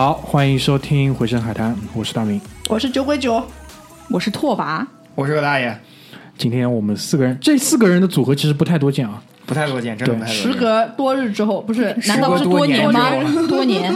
[0.00, 2.40] 好，欢迎收听《回声海滩》，我是大明。
[2.68, 3.42] 我是酒鬼酒，
[4.08, 5.76] 我是拓跋，我是个大爷，
[6.36, 9.20] 今天我们四个人，这四个人的组合其实不太多见啊。
[9.44, 10.52] 不太多见，真的不太多见。
[10.52, 11.92] 时隔多日之后，不是？
[12.06, 13.10] 难道不是多年吗？
[13.50, 13.92] 多年，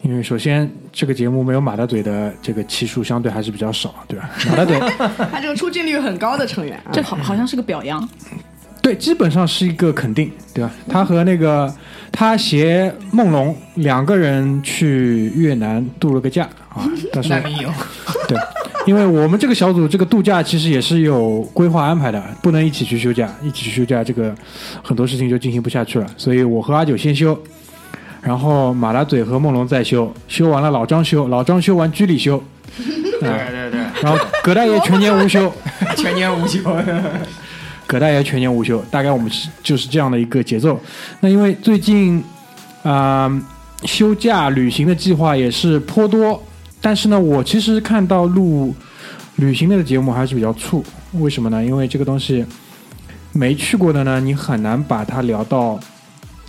[0.00, 4.30] 因为首先这个节目没有马大嘴的这个期数相对还是比较少，对吧？
[4.48, 4.80] 马大嘴
[5.30, 8.08] 他这个出镜率很高的成员啊，这好好像是个表扬。
[8.80, 10.70] 对，基本上是一个肯定，对吧？
[10.88, 11.74] 他和那个
[12.16, 17.68] 他携梦龙两个人去越南度了个假啊，但是难民营，
[18.28, 18.38] 对，
[18.86, 24.32] 因为我们这个小组这个度假其实也是有规划安排的，不能一起去休假，一起去休假这个
[24.80, 27.36] 很多事情就进行不下去了，所以我和阿九先休，
[28.22, 32.40] 然后马大嘴和梦龙再休，休完了老张休，老张休完居里休，
[32.78, 35.52] 对对对，然后葛大爷全年无休，
[35.96, 36.60] 全年无休。
[37.94, 40.76] 葛大爷全年无休，大概我们是就是这样的一个节奏。
[41.20, 42.20] 那因为最近
[42.82, 43.30] 啊、
[43.84, 46.42] 休假旅行的计划也是颇多，
[46.80, 48.74] 但是呢，我其实看到录
[49.36, 50.82] 旅行类的节目还是比较怵。
[51.12, 51.64] 为什么呢？
[51.64, 52.44] 因为这个东西
[53.30, 55.78] 没去过的呢，你很难把它聊到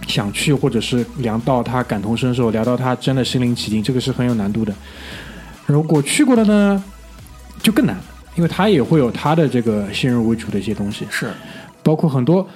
[0.07, 4.73] 想去，或者是聊到他感同身受，聊到他真的身临其境，这个是很有难度的。
[5.67, 6.83] 如果去过的呢，
[7.61, 7.95] 就更难，
[8.35, 11.05] 因为他也会有他的这个先入为主的一些东西。
[11.09, 11.29] 是，
[11.81, 12.47] 包括很多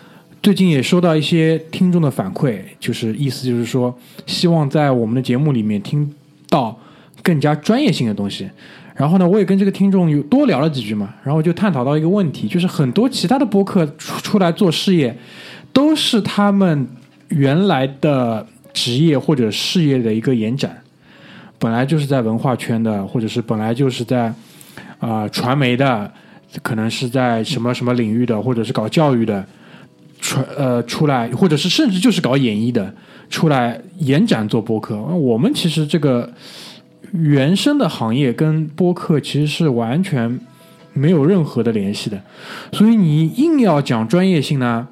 [0.42, 3.94] 最近也收到一些听众的反馈，就是意思就是说，
[4.26, 6.14] 希望在我们的节目里面听
[6.50, 6.78] 到
[7.24, 8.50] 更加专业性的东西。
[8.96, 15.18] 然后呢，我也跟这个听众有多聊了几句嘛，然后就探讨到一个问题，就是很多其他的播客出出来做事业，
[15.72, 16.86] 都是他们
[17.30, 20.82] 原来的职业或者事业的一个延展，
[21.58, 24.34] 本来就是在文化圈的，或者是本来就是在
[25.00, 26.12] 啊、传媒的，
[26.62, 29.46] 可能是在什么什么领域的，或者是搞教育的，
[30.20, 32.94] 出呃出来，或者是甚至就是搞演艺的
[33.30, 34.98] 出来延展做播客。
[34.98, 36.32] 我们其实这个
[37.14, 40.40] 原生的行业跟播客其实是完全
[40.94, 42.22] 没有任何的联系的，
[42.74, 44.88] 所以你硬要讲专业性呢，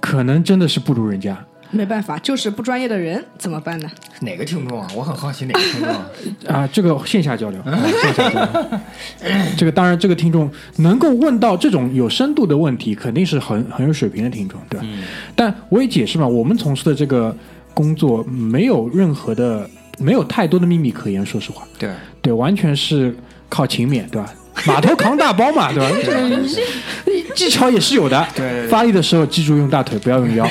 [0.00, 1.46] 可能真的是不如人家。
[1.72, 3.90] 没办法，就是不专业的人怎么办呢？
[4.20, 4.86] 哪个听众啊？
[4.94, 6.06] 我很好奇哪个 听众啊？
[6.46, 8.80] 啊，这个线下交流，啊线下交流。
[9.56, 14.86] 这个当然，这个听众能够问到这种有深度的问题，肯定是很很有水平的听众，对吧？
[15.34, 17.34] 但我也解释嘛，我们从事的这个
[17.72, 19.68] 工作没有任何的，
[19.98, 21.90] 没有太多的秘密可言，说实话，对，
[22.20, 23.16] 对，完全是
[23.48, 24.32] 靠勤勉，对吧？
[24.66, 25.88] 码头扛大包嘛， 对吧？
[26.04, 30.46] 这个技巧也是有的，对对对发力的时候记住用大腿，不要用腰，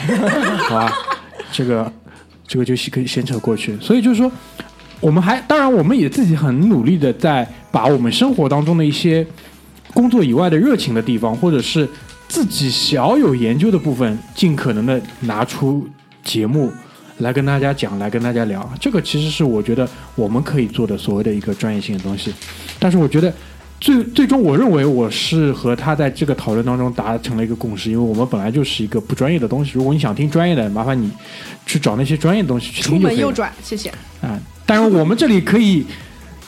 [0.67, 0.91] 好吧？
[1.51, 1.91] 这个
[2.47, 3.77] 这个就是可以先扯过去。
[3.79, 4.31] 所以就是说，
[4.99, 9.25] 我们还当然我们也自己很努力的在把我们生活当中的一些
[9.93, 11.87] 工作以外的热情的地方，或者是
[12.27, 15.87] 自己小有研究的部分，尽可能的拿出
[16.23, 16.71] 节目
[17.17, 18.67] 来跟大家讲，来跟大家聊。
[18.79, 22.33] 这个其实是我觉得我们可以做的所谓的一个专业性的东西。
[22.79, 23.33] 但是我觉得
[23.81, 29.71] 最最终，我认为我是和他在这个讨论当中达成了一个共识，因为我们本来就是一个不专业的东西。
[29.73, 31.11] 如果你想听专业的，麻烦你
[31.65, 33.21] 去找那些专业的东西去出听就可以了。
[33.21, 33.89] 门右转，谢谢。
[34.21, 35.83] 啊，当然我们这里可以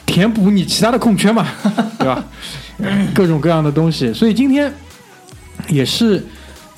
[0.06, 1.47] 填补你其他的空缺嘛，
[1.97, 2.24] 对吧？
[3.15, 4.71] 各种各样的东西，所以今天
[5.69, 6.24] 也是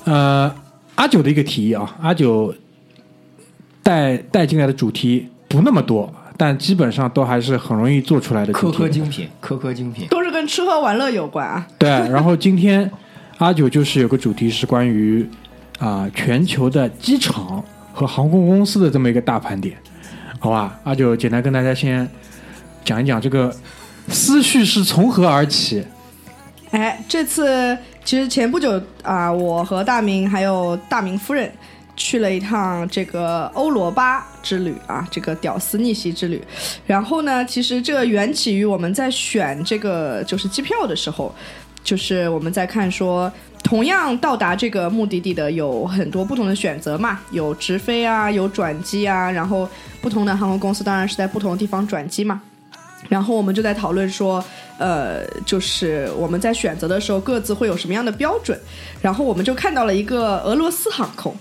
[0.04, 0.50] 呃
[0.94, 2.54] 阿九的一个提议啊，阿九
[3.82, 8.78] 带带进来的主题不那么多，但基本上都还是很容易做出来的主颗。
[8.78, 10.06] 颗精品，颗颗精品。
[10.08, 11.66] 都是跟吃喝玩乐有关啊。
[11.78, 12.90] 对， 然后今天
[13.38, 15.28] 阿九就是有个主题是关于
[15.78, 17.62] 啊、全球的机场
[17.92, 19.76] 和航空公司的这么一个大盘点。
[20.38, 20.78] 好吧？
[20.84, 22.08] 阿九简单跟大家先
[22.84, 23.54] 讲一讲这个
[24.08, 25.84] 思绪是从何而起。
[26.70, 31.50] 哎，这次其实前不久啊、我和大明还有大明夫人
[31.96, 36.40] 去了一趟这个欧罗巴之旅啊，这个屌丝逆袭之旅。
[36.86, 41.34] 然后呢，其实这缘起于我们在选这个就是机票的时候，
[41.82, 43.32] 就是我们在看说。
[43.62, 49.68] 同样到达这个目的地的有很多不同的选择嘛，有直飞啊，有转机啊，然后
[50.00, 52.40] 不同的航空公司当然是在不同的地方转机嘛。
[53.08, 54.44] 然后我们就在讨论说，
[54.78, 58.56] 呃，就是我们在选择的时候各自会有什么样的标准。
[59.02, 61.34] 然后我们就看到了一个俄罗斯航空，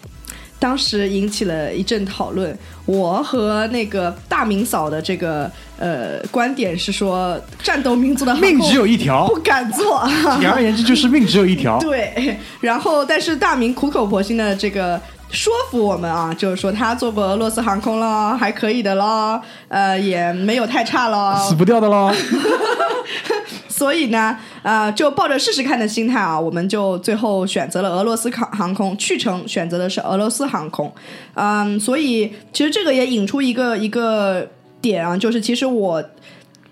[0.59, 2.57] 当时引起了一阵讨论。
[2.85, 10.07] 我和那个大明嫂的这个呃观点是说，战斗民族的命只有一条不，敢做。
[10.39, 11.77] 简而言之就是命只有一条。
[11.81, 21.35] 对，然后但是大明苦口婆心的这个说服我们啊，就是说他坐过俄罗斯航空了，还可以的咯，呃，也没有太差咯。
[21.37, 22.11] 死不掉的喽！
[23.67, 30.91] 所以呢，呃，就抱着试试看的心态啊，我们就最后选择了俄罗斯航航空，去程选择的是俄罗斯航空。
[31.33, 34.47] 嗯，所以其实这个也引出一个一个
[34.81, 36.03] 点啊，就是其实我。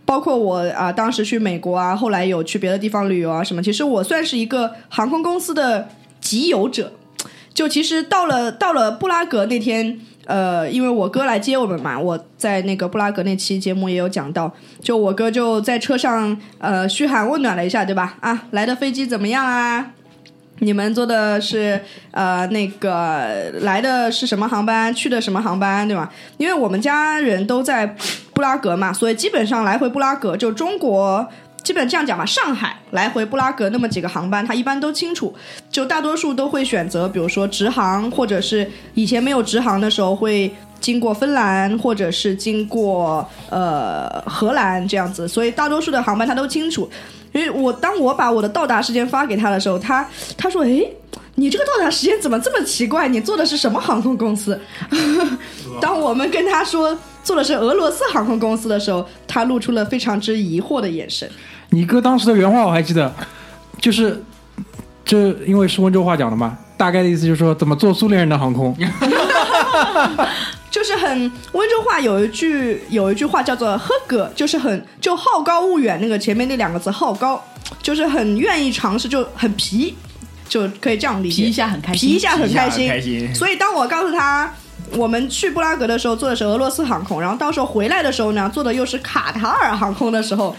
[0.06, 5.88] 包括我啊，当时去美国啊，后来有去别的地方旅游啊，什么，其实我算是一个航空公司的
[6.20, 6.92] 集邮者。
[7.54, 14.52] 就其实到了到了布拉格那天，呃，因为我哥来接我们嘛，我在那个布拉格那期节目也有讲到，
[14.82, 18.18] 就我哥就在车上呃嘘寒问暖了一下，对吧？
[18.22, 19.92] 啊，来的飞机怎么样啊？
[20.60, 26.12] 你们坐的是呃那个来的是什么航班，去的什么航班，对吧？
[26.38, 27.96] 因为我们家人都在
[28.34, 31.28] 布拉格嘛，所以基本上来回布拉格就中国。
[31.63, 35.33] 基本这样讲吧，上海来回布拉格那么几个航班，他一般都清楚，
[35.71, 46.89] 就大多数都会选择，比如说直航，或者是以前没有直航的时候会经过芬兰，或者是经过呃荷兰这样子，所以大多数的航班他都清楚。
[47.31, 50.07] 因为我当我把我的到达时间发给他的时候，他
[50.38, 50.88] 他说：“诶，
[51.33, 53.07] 你这个到达时间怎么这么奇怪？
[53.07, 54.59] 你坐的是什么航空公司？”
[55.81, 61.30] 当我们跟他说坐的是俄罗斯航空公司的时候，他露出了非常之疑惑的眼神。
[61.70, 63.12] 你哥当时的原话我还记得，
[63.80, 64.22] 就是
[65.06, 68.75] 这因为是温州话讲的嘛，大概的意思就是说怎么做苏联人的航空。
[70.70, 77.42] 就是很温州话有一句有一句话叫做“喝哥”，就是很就好高骛远，那个前面那两个字“好高”，
[77.81, 79.96] 就是很愿意尝试，就很皮，
[80.50, 81.44] 就可以这样理解。
[81.44, 82.80] 皮一下很开心皮一下很开心。
[82.80, 84.52] 皮一下很开心所以当我告诉他。
[84.95, 90.56] 我们去布拉格的时候坐的是俄罗斯航空，然后到时候回来的时候呢，坐的又是卡塔尔航空的时候，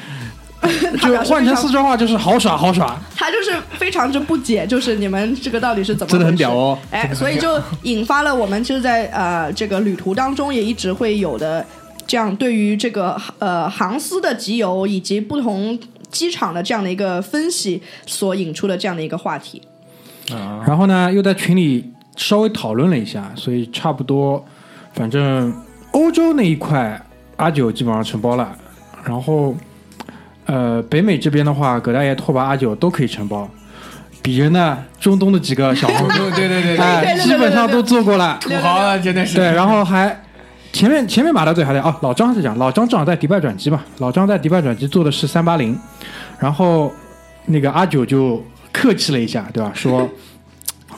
[1.02, 2.98] 就换成四川话就是好耍好耍。
[3.14, 11.64] 他就是非常之不解，就是你们这个到底是怎么真的很屌哦哎，所以就引发了我们就是在呃这个旅途当中也一直会有的
[12.06, 15.78] 这样对于这个呃航司的集邮以及不同
[16.10, 19.62] 机场的这样的一个分析所引出的这样的一个话题。
[20.66, 24.44] 然后呢，又在群里稍微讨论了一下，所以差不多，
[24.92, 25.52] 反正
[25.92, 27.00] 欧洲那一块
[27.36, 28.56] 阿九基本上承包了，
[29.04, 29.54] 然后
[30.46, 33.48] 呃北美这边的话，葛大爷、拓跋、阿九都可以承包。
[34.22, 38.38] 鄙人呢，中东的几个小航空， 对对对对，哎，基本上都做过了。
[38.40, 39.36] 土豪了，真的是。
[39.36, 40.18] 对，然后还
[40.72, 45.78] 前面前面马大嘴还在哦，老张是讲，老张正好在迪拜转机嘛，老张在迪拜转机做的是三八零，
[46.38, 46.90] 然后
[47.44, 49.70] 那个阿九就客气了一下，对吧？
[49.74, 50.08] 说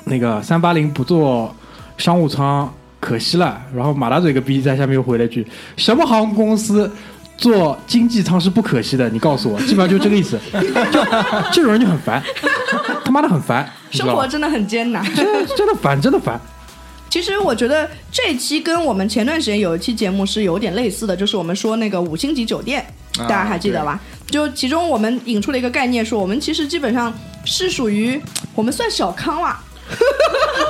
[0.09, 1.55] 那个三八零不坐
[1.99, 5.47] 商务舱可惜了，然后马大嘴个逼在下面又回了一句，
[5.77, 6.91] 什么航空公司？
[7.39, 10.41] 做经济舱是不可惜的，你告诉我，基本上就这个意思。
[10.91, 11.05] 就
[11.53, 12.23] 这种人就很烦，
[13.05, 13.71] 他妈的很烦？
[13.91, 15.05] 生活真的很艰难。
[15.15, 16.41] 真真的烦，真的烦。
[17.11, 22.81] 其实我觉得这期跟我们前段时间有一期节目是有点类似的，就是我们说那个五星级酒店，
[23.19, 24.01] 啊大家还记得吧？
[24.29, 27.13] 就其中我们引出了一个概念，说我们其实基本上
[27.45, 28.19] 是属于
[28.55, 29.63] 我们算小康啦。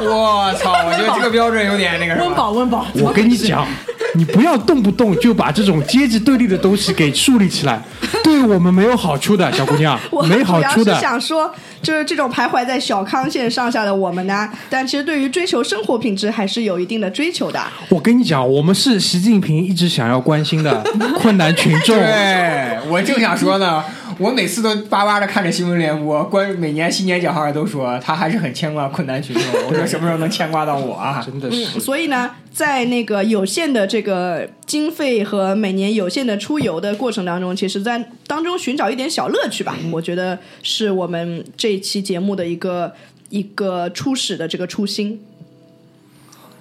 [0.00, 0.72] 我操！
[0.86, 2.26] 我觉得这个标准有点那个什么。
[2.26, 3.66] 温饱温饱，我跟你讲，
[4.14, 7.82] 你不要动不动就把这种阶级对立的东西给树立起来，
[8.22, 11.00] 对我们没有好处的，小姑娘我，没好处的主要是。
[11.00, 11.50] 想说，
[11.82, 17.58] 就是这种徘徊在小康线上下的我们呢，但其实对于追求生活品质还是有一定的追求的。
[17.88, 20.82] 我跟你讲，我们是习近平一直想要关心的
[21.18, 21.96] 困难群众。
[21.96, 23.82] 对，我就想说呢，
[24.18, 29.44] 我每次都巴巴的看着新闻联播，关每年新年讲话都说他还是很牵挂困难群众。
[29.68, 31.20] 我说什么时候能牵挂到我啊？
[31.24, 42.94] 真的是，所以呢，在那个有限的这个经费和每年有限的出游的过程当中，其实在当中寻找一点小乐趣吧，我觉得是我们这一期节目的一个
[43.28, 45.20] 一个初始的这个初心。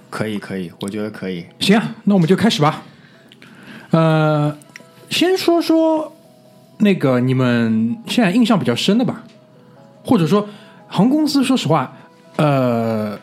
[0.09, 1.45] 可以可以，我觉得可以。
[1.59, 2.83] 行啊，那我们就开始吧。
[3.91, 4.57] 呃，
[5.09, 6.14] 先说说
[6.77, 9.23] 那个你们现在印象比较深的吧，
[10.03, 10.47] 或者说
[10.87, 11.95] 航空公司，说实话，
[12.35, 13.17] 呃，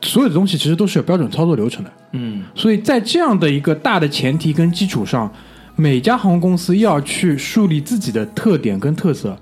[0.00, 1.92] 所有的东西其实都是有标准操作流程的。
[2.12, 5.30] 嗯，所以在这样的一个大的前提跟基础上，
[5.74, 9.36] 每家航空公司要去树立自己的特点跟特色，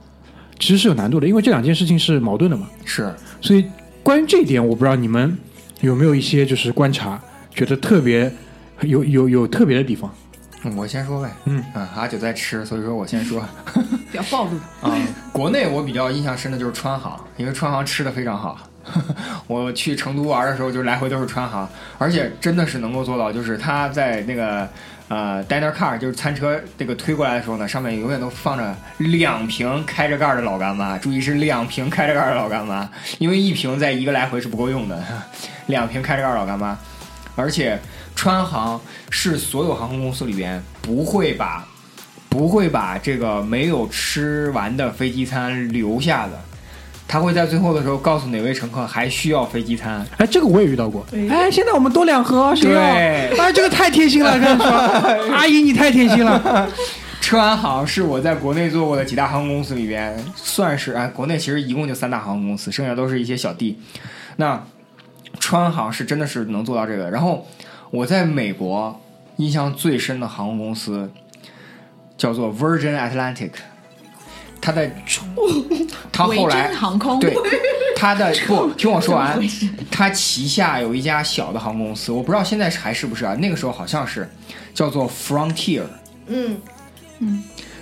[0.59, 2.67] 其实是有难度的，因为这两件事情是矛盾的嘛。
[2.85, 3.65] 是所以
[4.03, 5.37] 关于这一点，我不知道你们
[5.83, 7.21] 有没有一些就是观察，
[7.55, 8.33] 觉得特别
[8.81, 10.11] 有有有特别的地方。
[10.65, 11.31] 嗯我先说呗。
[11.45, 13.45] 嗯啊，阿九在吃，所以说我先说。
[14.11, 14.51] 比较暴露。
[14.87, 14.97] 啊，
[15.33, 18.59] 国内我比较印象深的就是川航，因为川航吃的非常好。
[19.47, 24.69] 我去成都玩的时候，就来回都是川航，而且真的是能够做到，就是他在那个
[25.07, 32.89] 呃 dinner car，就是餐车这个推过来的时候呢，上面永远都放着两瓶开着盖儿的老干妈，注意是两瓶开着盖儿的老干妈，
[33.19, 35.01] 因为一瓶在一个来回是不够用的，
[35.67, 36.77] 两瓶开着盖儿老干妈，
[37.37, 37.81] 而且
[38.15, 41.67] 川航是所有航空公司里边不会把
[42.29, 46.41] 不会把这个没有吃完的飞机餐留下的，
[47.07, 50.07] 他会在最后的时候告诉哪位乘客还需要飞机餐。
[50.17, 51.05] 哎，这个我也遇到过。
[51.29, 52.81] 哎，现在我们多两盒，谁要？
[52.81, 54.71] 对哎，这个太贴心了，跟你说，
[55.35, 56.71] 阿姨你太贴心了。
[57.21, 63.79] 川航是我在国内做过的几大航空公司里边，算是哎，国内其实一共就三大航空公司，剩下都是一些小弟。
[64.37, 64.65] 那
[65.39, 67.11] 川航是真的是能做到这个。
[67.11, 67.47] 然后
[67.93, 68.99] 我在美国
[69.37, 71.13] 印象最深的航空公司
[72.17, 73.51] 叫做 Virgin Atlantic，
[74.63, 74.91] 它的
[76.11, 77.37] 它后维来珍航空，对，
[77.95, 79.39] 它的不听我说完，
[79.91, 83.35] 它旗下有一家小的航空公司，我不知道现在还是不是啊？
[83.35, 84.27] 那个时候好像是
[84.73, 85.83] 叫做 Frontier。
[86.29, 86.57] 嗯，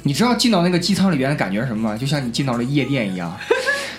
[0.02, 1.96] 你知道进到那个机舱里边的感觉是什么吗？
[1.96, 3.32] 就像你进到了夜店一样，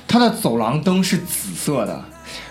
[0.05, 2.03] 它的走廊灯是紫色的，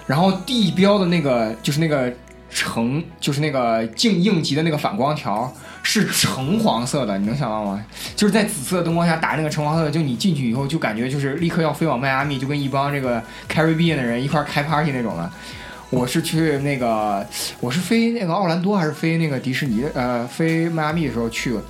[0.07, 2.11] 然后地标的那个就是那个
[2.51, 5.53] 橙，就是那个应应急的那个反光条
[5.83, 7.83] 是橙黄色的，你能想到吗？
[8.15, 15.31] 就是在紫色灯光下打那个橙黄色的，就你进去以后就感觉就是立刻要飞往迈阿密，就跟一帮这个 Caribbean 的人一块开 party 那种的。
[15.91, 17.27] 我是去那个，
[17.59, 19.85] 我是飞那个奥兰多还是飞那个迪士尼？
[19.93, 21.63] 呃，飞迈阿密的时候去了，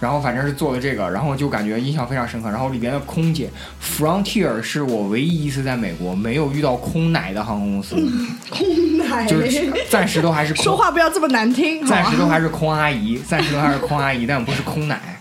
[0.00, 2.48] 然后反正是做了这个，然后就感觉印象非常深刻。
[2.48, 3.50] 然后里边的空姐
[3.82, 7.96] ，Frontier 是我唯一一次在美国没有遇到空奶的航空公司，
[8.48, 15.18] 空奶就是暂时都还是空说话不要这么难听，暂时都还是空阿姨，暂时都还是空阿姨，但不是空奶。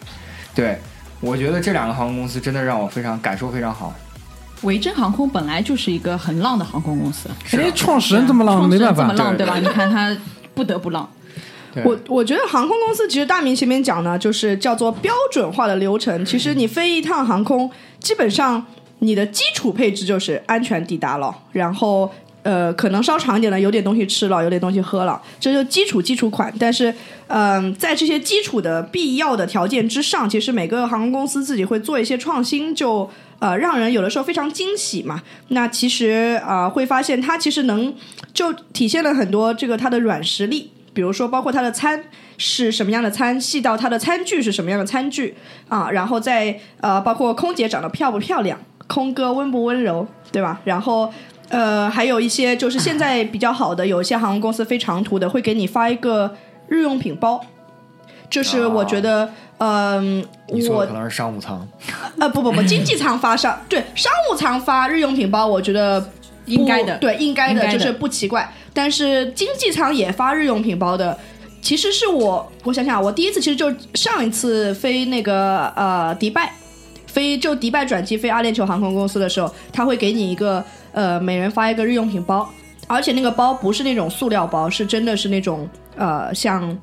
[0.54, 0.80] 对，
[1.20, 3.94] 我觉得这两个航空公司真的让我非常感受非常好。
[4.62, 9.14] 维珍航空本来就是一个很浪的航空公司，哎，创始人这么浪，没办法这么。
[9.14, 9.60] 浪，对对吧？
[9.60, 10.16] 你看他
[10.54, 11.08] 不得不浪。
[11.86, 16.26] 我我觉得航空公司其实大明前面讲呢，就是叫做标准化的流程。
[16.26, 17.70] 其实你飞一趟航空，
[18.00, 18.66] 基本上
[19.00, 22.10] 你的基础配置就是安全抵达了，然后
[22.44, 26.54] 呃可能稍长一点的有点东西吃了，有点东西喝了，这就基础基础款。
[26.60, 26.94] 但是
[27.28, 35.22] 嗯、在这些基础的必要的条件之上，其实每个航空公司自己会做一些创新，就呃让人有的时候非常惊喜嘛。
[35.50, 37.94] 那其实啊、呃会发现它其实能
[38.34, 40.72] 就体现了很多这个它的软实力。
[40.98, 42.04] 比如说，包括它的餐
[42.39, 45.36] 是什么样的餐，细到它的餐具是什么样的餐具
[45.70, 50.60] 啊，然后再呃，包括空姐长得漂不漂亮，空哥温不温柔，对吧？
[50.63, 51.13] 然后
[51.50, 56.36] 呃，还有一些就是现在比较好的，有一些航空公司飞长途的会给你发一个
[56.68, 57.46] 日用品包，
[58.27, 61.68] 这是我觉得，嗯、我可能是商务舱，
[62.18, 66.10] 呃不不不， 经济舱发商对商务舱发日用品包，我觉得
[66.46, 68.51] 应该的对应该的，应该的就是不奇怪。
[68.78, 71.18] 但是经济舱也发日用品包的，
[71.64, 76.54] 其实是我我想想啊，我第一次其实就上一次飞那个呃迪拜，
[77.08, 82.48] 飞就迪拜转机飞阿联酋航空公司的时候，他会给你一个呃每人发一个日用品包，
[82.86, 86.78] 而且那个包不是那种塑料包，是真的是那种呃像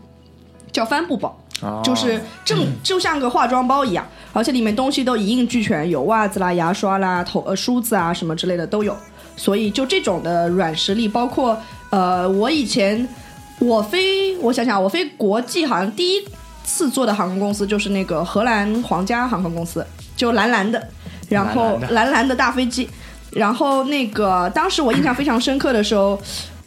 [0.73, 1.39] 叫帆布包。
[1.63, 8.97] 哦就是正就像个化妆包一样，而且里面东西都一应俱全，有袜子啦、牙刷啦、头呃梳子啊什么之类的都有。
[9.37, 11.61] 所以就这种的软实力，包括
[11.95, 13.09] 呃，我以前
[13.61, 16.29] 我飞，我想想，我飞国际好像第一
[16.65, 19.87] 次做的航空公司就是那个荷兰皇家航空公司，
[20.17, 20.89] 就蓝蓝的，
[21.29, 22.91] 然后蓝蓝的大飞机，
[23.31, 26.21] 然后那个当时我印象非常深刻的时候。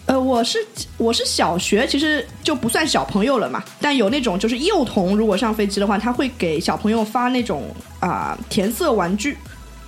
[0.05, 0.57] 呃，我是
[0.95, 3.61] 我是小学，其实就不算小朋友了嘛。
[3.81, 7.65] 但有那种就是幼童，如果上飞机的话，他会给小朋友发那种
[7.99, 9.37] 啊、填色玩具、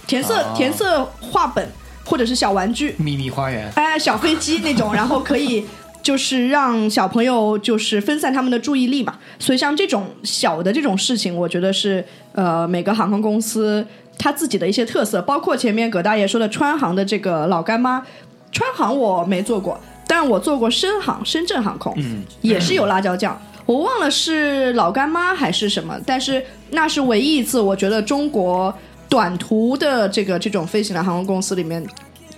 [0.05, 1.65] 填色、哦填色画本
[2.09, 3.71] 或者是小玩具，秘密花园。
[3.75, 5.63] 哎，小飞机那种，然后可以
[6.01, 9.19] 就是让小朋友就是分散他们的注意力嘛。
[9.37, 13.85] 所以像这种小的这种事情，我觉得是呃每个航空公司
[14.17, 18.03] 它自己的一些特色，包括前面葛大爷说的川航的这个老干妈，
[18.51, 23.39] 川航我没做过，但我做过深航深圳航空，嗯，也是有辣椒酱。
[23.67, 28.73] 我忘了是老干妈还是什么，但是那是唯一一次我觉得中国
[29.09, 31.85] 短途的这个这种飞行的航空公司里面，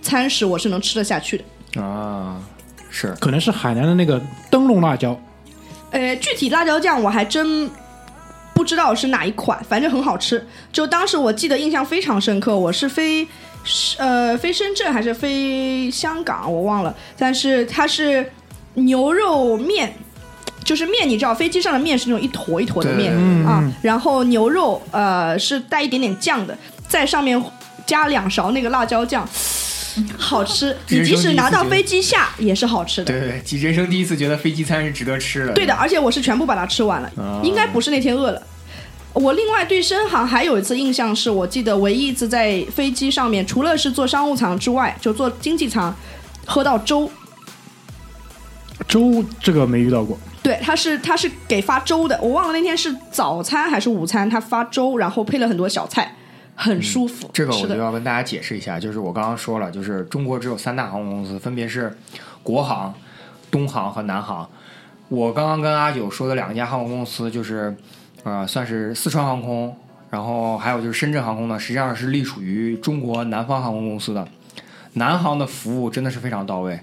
[0.01, 1.81] 餐食我是能吃得下去的。
[1.81, 2.41] 啊，
[2.89, 5.19] 是可能是海南的那个灯笼辣椒，
[5.91, 7.69] 呃，具体辣椒酱我还真
[8.53, 10.45] 不知道是哪一款，反正很好吃。
[10.71, 13.27] 就当时我记得印象非常深刻，我是飞
[13.97, 18.31] 呃飞深圳还是飞香港，我忘了，但是它是
[18.75, 19.93] 牛肉面。
[20.71, 23.11] 就是面，你知道飞机上的面是那种一坨一坨的面
[23.45, 27.43] 啊嗯，然后牛肉呃是带一点点酱的，在上面
[27.85, 29.27] 加两勺那个辣椒酱，
[30.17, 30.73] 好吃。
[30.87, 33.11] 你即使拿到飞机下也是好吃的。
[33.11, 35.51] 对对对，人生第一次觉得飞机餐是值得吃的。
[35.51, 38.41] 对的，而且我是全部把它吃完了，啊应该不是那天饿了。
[39.11, 45.93] 我另外对深航还有一次印象是，我记得唯一一次在飞机上面，除了是坐商务舱之外，就坐经济舱，
[46.45, 47.11] 喝到粥。
[48.87, 50.17] 粥这个没遇到过。
[50.43, 56.15] 对，他是他是给发粥的，我忘了那天是早餐还是午餐，他发粥，然后配了很多小菜，
[56.55, 57.29] 很舒服。
[57.31, 61.95] 这个我就，要跟大家解释一下，就是我刚刚说了，就是中国只有三大航空公司，分别是
[62.41, 62.91] 国航、
[63.51, 64.49] 东航和南航。
[65.09, 67.75] 我刚刚跟阿九说的两家航空公司，就是
[68.23, 69.77] 呃，算是四川航空，
[70.09, 74.27] 然后还有就是深圳航空呢，实际上是隶属于中国南方航空公司的。
[74.93, 76.79] 南航的服务真的是非常到位。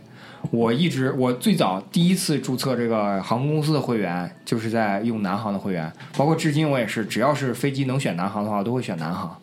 [0.50, 9.36] 我一直我最早第一次注册这个航空公司的会员，就是在用南航的会员，包括至今我也是，只要是飞机能选南航的话，我都会选南航。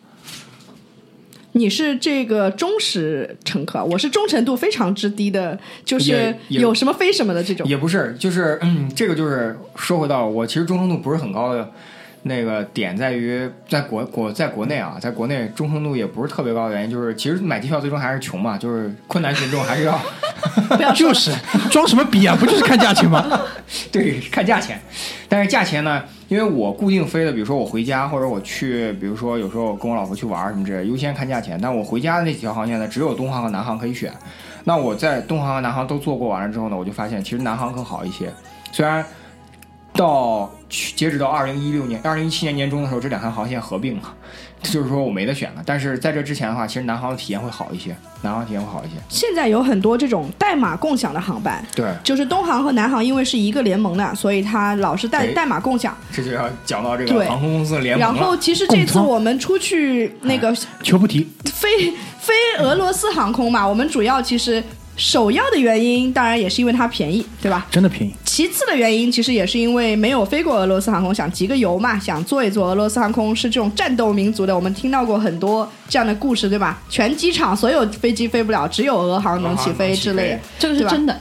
[1.52, 7.66] 你是这个忠实乘客，我是忠诚度非常之低的，就是有什么飞什么的这种。
[7.66, 11.72] 也不是，就是嗯，这个就是说回到我其实忠诚度不是很高的
[12.26, 19.98] 那个点在于，在国国在国内啊，在国内忠诚度也不是特别高的原因，就是其实买机票最终还是穷嘛，就是困难群众还是要
[20.76, 21.32] 不要就是
[21.70, 22.36] 装什么逼啊？
[22.38, 23.24] 不就是看价钱吗？
[23.92, 24.80] 对看价钱，
[25.28, 31.58] 但是价钱呢，因为我固定飞的，比如说我回家或者我去，比如说有时候跟我老婆去玩什么之类，优先看价钱。
[31.62, 34.12] 但我回家的那几条航线呢，只有东航和南航可以选。
[34.64, 38.32] 那我在东航和南航都做过完了之后呢，我就发现其实南航更好一些。
[38.72, 39.04] 虽然
[39.96, 44.14] 到去截止到二零一六年、二零一七年年中的时候，这两条航线合并了，
[44.62, 45.62] 就是说我没得选了。
[45.64, 48.94] 但是在这之前的话，其实南航的体验会好一些，南航体验会好一些。
[49.08, 55.96] 现在有很多这种代码共享的航班，对，就是东航和南航因为是一个联盟的，所以它老是代哎代码共享。
[56.12, 58.14] 这就要讲到这个航空公司的联盟了。
[58.14, 64.62] 然后其实这次我们出去那个求不提，飞飞俄罗斯航空嘛，我们主要其实
[64.96, 67.66] 首要的原因当然也是因为它便宜，对吧？
[67.70, 68.14] 真的便宜。
[68.24, 72.68] 其次的原因其实也是因为没有飞过俄罗斯航空，想集个邮嘛，想坐一坐。
[72.68, 76.82] 俄罗斯航空是这种战斗民族的，我们听到过很多这样的故事，对吧？
[76.88, 80.40] 全机场所有飞机飞不了，只有俄航能起飞之类的。
[80.58, 81.16] 这个是真的。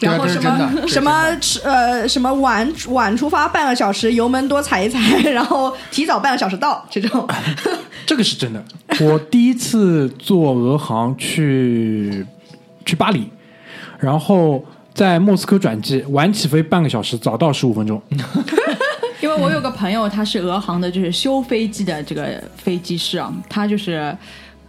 [0.00, 4.98] 然后什么什么吃呃什么晚晚出发半个小时，油门多踩一踩，
[5.30, 7.26] 然后提早半个小时到这种。
[8.04, 8.62] 这个是真的。
[9.00, 12.26] 我第一次坐俄航去
[12.84, 13.28] 去巴黎，
[13.98, 18.00] 然后在莫斯科转机，晚起飞半个小时，早到十五分钟。
[19.22, 24.14] 因为我有个朋友，他是俄航的，就是修飞机的这个飞机师啊，他就是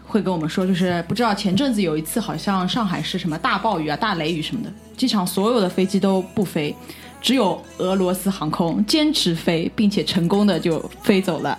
[0.06, 6.74] 会跟我们说，就是不知道前阵子有一次，好像上海是什么大暴雨啊、大雷雨什么的，机场所有的飞机都不飞，
[7.20, 11.58] 只有俄罗斯航空坚持飞，并且成功的就飞走了。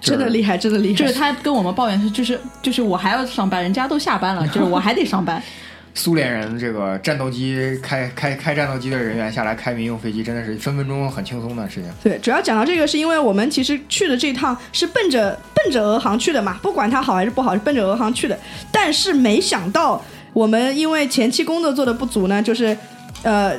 [0.00, 0.94] 真的厉害，真的厉害。
[0.94, 5.42] 就是他跟我们抱怨是，就是就是我还要上班，人家都下班了，就是我还得上班。
[5.94, 11.90] 苏联人这个战斗机开开开战斗机的人员下来开民用飞机，真的是分分钟很轻松的事情。
[12.02, 18.38] 对，主要讲到这个，是因为我们其实去的这趟是奔着奔着俄航去的嘛，不管它好还是不好，是奔着俄航去的。
[18.70, 20.04] 但是没想到，
[20.34, 22.76] 我们因为前期工作做的不足呢，就是
[23.22, 23.54] 呃。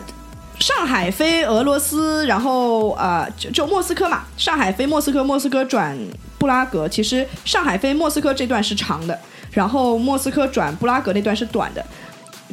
[0.60, 5.98] 上海飞俄罗斯，然后呃，就就莫斯科嘛，上海飞莫斯科，莫斯科转
[6.38, 6.88] 布拉格。
[6.90, 9.18] 其实上海飞莫斯科这段是长的，
[9.52, 11.86] 然后莫斯科转布拉格那段是短的。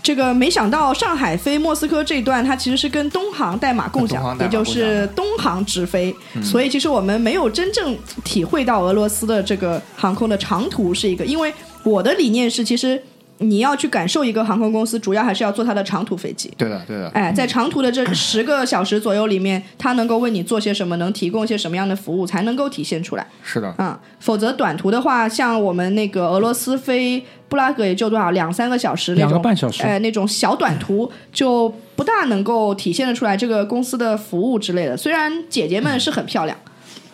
[0.02, 11.50] 这个没想到上海飞莫斯科这一段，它其实是跟东航代码共享也就是东航直飞，所以其实我们没有真正体会到俄罗斯的这个航空的长途是一个，因为
[11.84, 13.02] 我的理念是，其实
[13.38, 16.52] 你要去感受一个航空公司，主要还是要坐它的长途飞机。
[16.56, 17.08] 对的，对的。
[17.08, 23.26] 哎，在长途的这十个小时左右里面，它能够为你做些什么，能提供一些什么样的服务，才能够体现出来。
[23.42, 34.96] 是的，嗯，否则短途的话，像我们那个俄罗斯飞布拉格也就多少两三个小时那两种，个半小时哎、那种小短途就不大能够体现得出来这个公司的服务之类的。
[34.96, 36.56] 虽然姐姐们是很漂亮，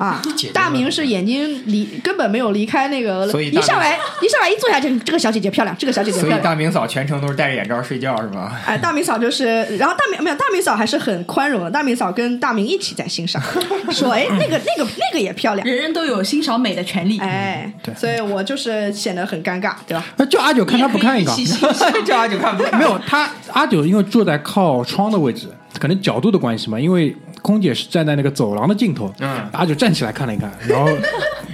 [0.01, 0.21] 啊
[0.55, 6.39] 大明是眼睛离根本没有离开那个，所以一上来一上来一坐下就这个小姐姐漂亮，这个小姐姐漂亮。
[6.39, 8.59] 所以大明嫂全程都是戴着眼罩睡觉是吧？
[8.65, 13.43] 哎，大明嫂就是，然后大明没有大明嫂还是很宽容的，大明嫂跟大明一起在欣赏，
[13.93, 17.19] 说哎那个那个那个也漂亮，人人都有欣赏美的权利。
[17.19, 20.03] 哎，对所以我就是显得很尴尬，对吧？
[20.17, 30.91] 那叫阿九看他不看一个你也可以一起欣赏这样就看不看没有，他阿九因为坐在靠窗的位置，可能角度的关系嘛，因为空姐是站在那个走廊的尽头，嗯阿九站起来看了一看，然后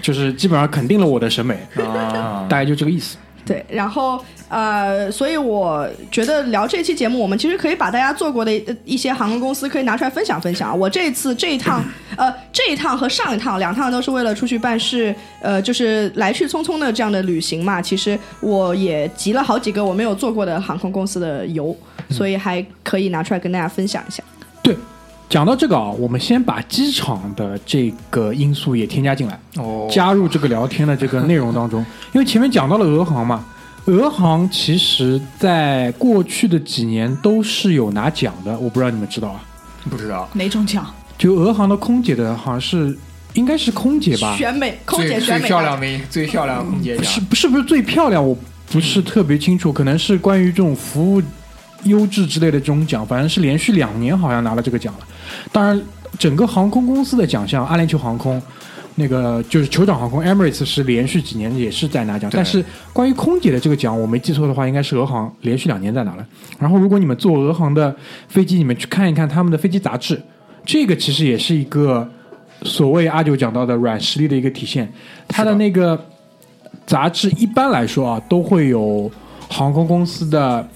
[0.03, 2.47] 就是基本上肯定了我的审美，啊。
[2.49, 3.17] 大概就这个意思。
[3.45, 10.77] 对，然后呃，所以我觉得聊这期节目，我们其实可以把大家做过的呃一些航空公司可以拿出来分享分享。
[10.77, 11.81] 我这次这一趟，
[12.19, 17.81] 呃，这一趟和上一趟两趟都是为了出去办事，呃，就是来去匆匆的这样的旅行嘛。
[17.81, 21.77] 其实我也集了好几个我没有做过的航空公司的油，
[22.11, 24.21] 所以还可以拿出来跟大家分享一下。
[24.27, 24.36] 对，
[25.29, 31.85] 讲到这个啊，我们先把机场的这个因素也添加进来，哦，加入这个聊天的这个内容当中。
[32.13, 33.45] 因为前面讲到了俄航嘛，
[33.87, 39.41] 俄航其实在过去的几年都是有拿奖的，我不知道你们知道啊。
[39.91, 40.87] 不知道哪种奖？
[41.19, 42.97] 就俄航的空姐的好像是
[43.35, 44.37] 应该是空姐吧？
[44.37, 48.37] 选美，空姐选美最漂亮的最漂亮的空姐是不是不是最漂亮，我
[48.71, 51.23] 不是特别清楚，可能是关于这种服务
[51.85, 55.07] 优质之类的这种奖，反正是连续两年好像拿了这个奖了。
[55.53, 55.81] 当然，
[56.19, 58.41] 整个航空公司的奖项，阿联酋航空。
[58.99, 66.27] 那个就是酋长航空 Emirates 是连续几年也是在拿奖，对但是关于空姐的这个奖，我没记错的话，应该是俄航连续两年在拿了。
[66.59, 67.95] 然后，如果你们坐俄航的
[68.27, 70.19] 飞机，你们去看一看他们的飞机杂志，
[70.65, 72.09] 这个其实也是一个
[72.63, 74.91] 所谓阿九讲到的软实力的一个体现。
[75.29, 76.03] 它的那个
[76.87, 79.11] 杂志一般来说啊，都会有
[79.51, 80.67] 航空公司的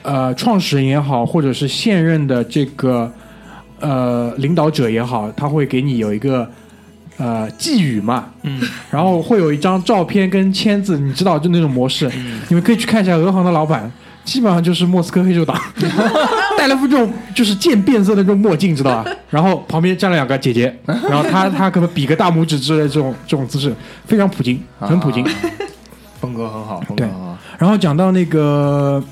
[0.00, 3.12] 呃创始人也好，或者是现任的这个
[3.80, 6.48] 呃领导者也好，他会给你有一个
[7.16, 8.60] 呃寄语嘛，嗯，
[8.90, 12.10] 然后会有一张照片跟签字，你知道就那种模式，
[12.48, 13.90] 你们可以去看一下俄航的老板。
[14.24, 15.58] 基本上就是莫斯科黑手党，
[16.58, 19.10] 戴了副这种就是渐变色的这种墨镜，知道吧？
[19.30, 25.24] 然后旁边站了两个姐姐，然后他他可能比个大拇指之类的这种这种姿势，非常普京，很普京。
[25.24, 25.30] 啊
[26.20, 27.38] 风格很好，风格对很好。
[27.56, 29.02] 然后讲到那个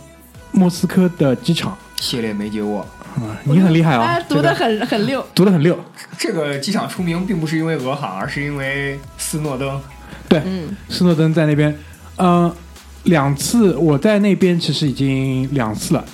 [0.52, 2.84] 莫斯科的机场系列没接过，
[3.16, 5.24] 啊，你很厉害啊哎，，读的很很溜。
[5.34, 5.78] 读的很溜。
[6.18, 9.80] 这个机场出名并不是因为俄航，而是因为斯诺登。
[10.28, 11.74] 对，嗯，斯诺登在那边，
[12.16, 12.54] 呃，
[13.04, 16.04] 两次我在那边其实已经两次了。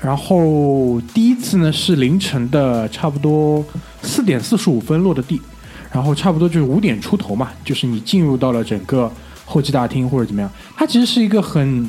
[0.00, 3.64] 然后第一次呢是凌晨的差不多
[4.02, 5.40] 四点四十五分落的地，
[5.92, 9.10] 然后差不多就是五点出头嘛，就是你进入到了整个
[9.46, 10.50] 候机大厅或者怎么样。
[10.76, 11.88] 它其实是一个很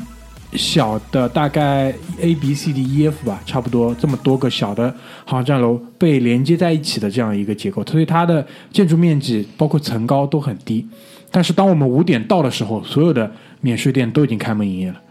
[0.56, 4.94] 小的，大概 A B C D E F 吧，差不多这么多个小的
[5.26, 10.88] 航站楼被连接在一起的这样一个结构，所以它的建筑面积包括层高都很低。
[11.32, 15.02] 但是当我们五点到的时候，所有的免税店都已经开门营业了，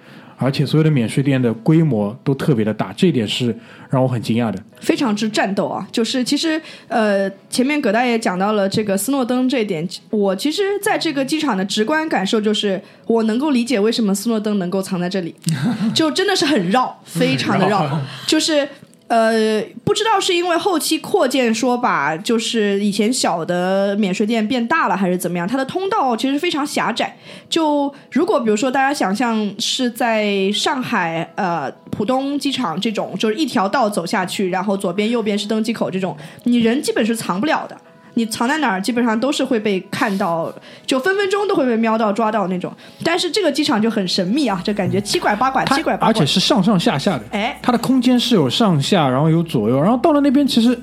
[0.42, 3.56] 而且所有的免税店的规模都特别的大，这一点是
[3.88, 4.58] 让我很惊讶的。
[4.80, 5.86] 非常之战斗啊！
[5.92, 15.34] 就是其实呃，前面葛大爷讲到了这个斯诺登这一点，我其实在这个机场的直观感受就是，我能够理解为什么斯诺登能够藏在这里，
[15.94, 18.68] 就真的是很绕，非常的绕，就是。
[19.12, 25.46] 呃，不知道是因为后期扩建说把就是以前小的免税店变大了，还是怎么样？
[25.46, 27.14] 它的通道其实非常狭窄。
[27.50, 37.76] 就如果比如说大家想象是在上海呃浦东机场这种，就是一条道走下去，然后左边右边是登机口这种，你人基本是藏不了的。
[38.14, 40.52] 你藏在哪儿，基本上都是会被看到，
[40.86, 42.72] 就分分钟都会被瞄到、抓到那种。
[43.02, 46.26] 但是这个机场就很神秘啊，就感觉七拐八拐、七拐八拐而且。
[46.26, 50.78] 是上上下下的，哎，它的空间是有上下，然后有左右，然后到了那边其实，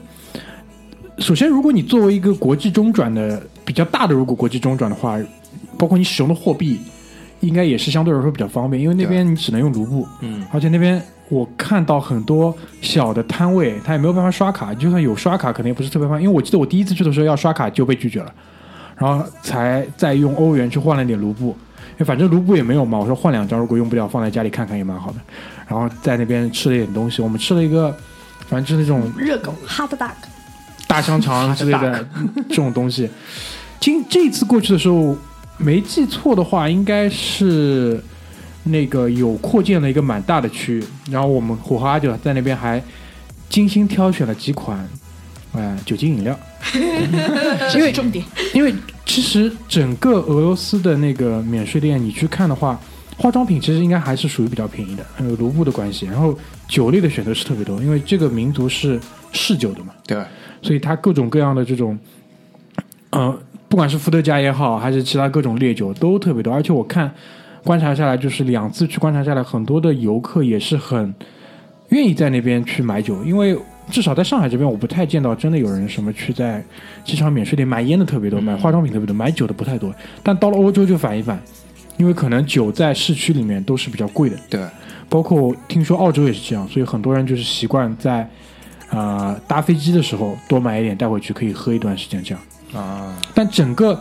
[1.17, 5.17] 首先如果你作为一个国际中转的比较大的，如果国际中转的话，
[5.77, 6.79] 包括你使用的货币，
[7.39, 16.23] 应该也是相对来说比较方便，因为那边你只能用卢布，嗯，而且那边我看到很多小的摊位，他也没有办法刷卡，就算有刷卡，可能也不是特别方便。
[16.23, 18.33] 因为我记得我第一次去的时候要刷卡就被拒绝了，
[18.97, 21.49] 然后才再用欧元去换了点卢布，
[21.91, 25.17] 因为反正卢布也没有嘛，我说换两张，如果用不了放在家里看看也蛮好的。
[25.67, 27.95] 然后在那边吃了一点东西，我们吃了一个，
[28.47, 30.09] 反正就是那种热狗 hot dog，
[30.87, 32.07] 大香肠之类的
[32.49, 33.07] 这种东西。
[33.79, 35.15] 今这一次过去的时候，
[35.57, 38.03] 没记错的话，应该是
[38.71, 42.81] 那个有扩建了一个蛮大的区域，然后我们我和阿九在那边还
[43.49, 44.87] 精心挑选了几款
[45.53, 46.39] 呃酒精饮料，
[47.75, 48.73] 因为重点，因为
[49.05, 52.79] 其实整个俄罗斯的那个免税店，你去看的话，
[53.17, 58.99] 化妆品其实应该还是属于比较便宜的，还有卢布的关系，然后酒类的选择是特别多，因为这个民族是
[59.31, 59.93] 嗜酒的嘛。
[60.05, 60.23] 对，
[60.61, 61.97] 所以它各种各样的这种
[63.09, 63.35] 呃，
[63.67, 66.53] 不管是伏特加也好，还是其他各种烈酒都特别多。
[66.53, 67.11] 而且我看
[67.63, 71.13] 观察下来，就是两次去观察下来，很多的游客也是很
[71.89, 73.57] 愿意在那边去买酒，因为
[73.89, 76.63] 至少在上海这边，我不太见到真的有人什么去在
[77.03, 79.93] 机场免税店买烟的特别多，买化妆品特别多，买酒的不太多。
[80.21, 81.41] 但到了欧洲就反一反，
[81.97, 84.37] 因为可能酒在市区里面都是比较贵的。
[84.49, 84.61] 对，
[85.09, 88.19] 包括听说澳洲也是这样，所以很多人就是习惯在
[88.89, 92.43] 啊、呃搭飞机的时候多买一点带回去，可以喝一段时间这样。
[92.73, 93.99] 啊，但整个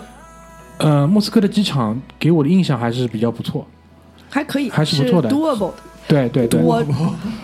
[0.79, 3.67] 呃莫斯科的机场给我的印象还是比较不错。
[4.31, 5.75] 还可以，还是不错的 doable 的。
[6.07, 6.83] 对对对，我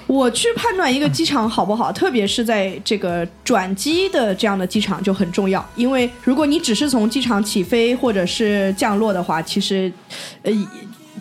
[0.07, 9.93] 我去判断一个机场好不好，特别是在这个转机的这样的机场就很重要，因为如果你只是从机场起飞或者是降落的话，其实
[10.43, 10.51] 呃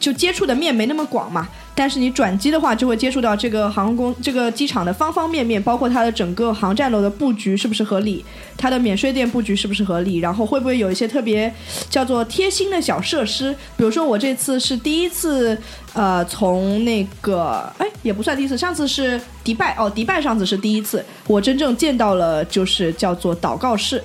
[0.04, 1.48] 就接触的面没那么广嘛。
[1.76, 8.24] 但是你转机的话，就会接触到这个航空公这个机场的方方面面，包括它的整个航站楼的布局是不是合理，
[8.56, 11.52] 它的免税店布局是不是合理，然后会不会有一些特别
[11.90, 15.58] 叫做贴心的小设施，比如说我这次是第一次，
[15.94, 24.04] 呃，从那个哎也不算第一次，上次是迪拜哦，迪拜上次是第一次，我真正见到了就是叫做祷告室，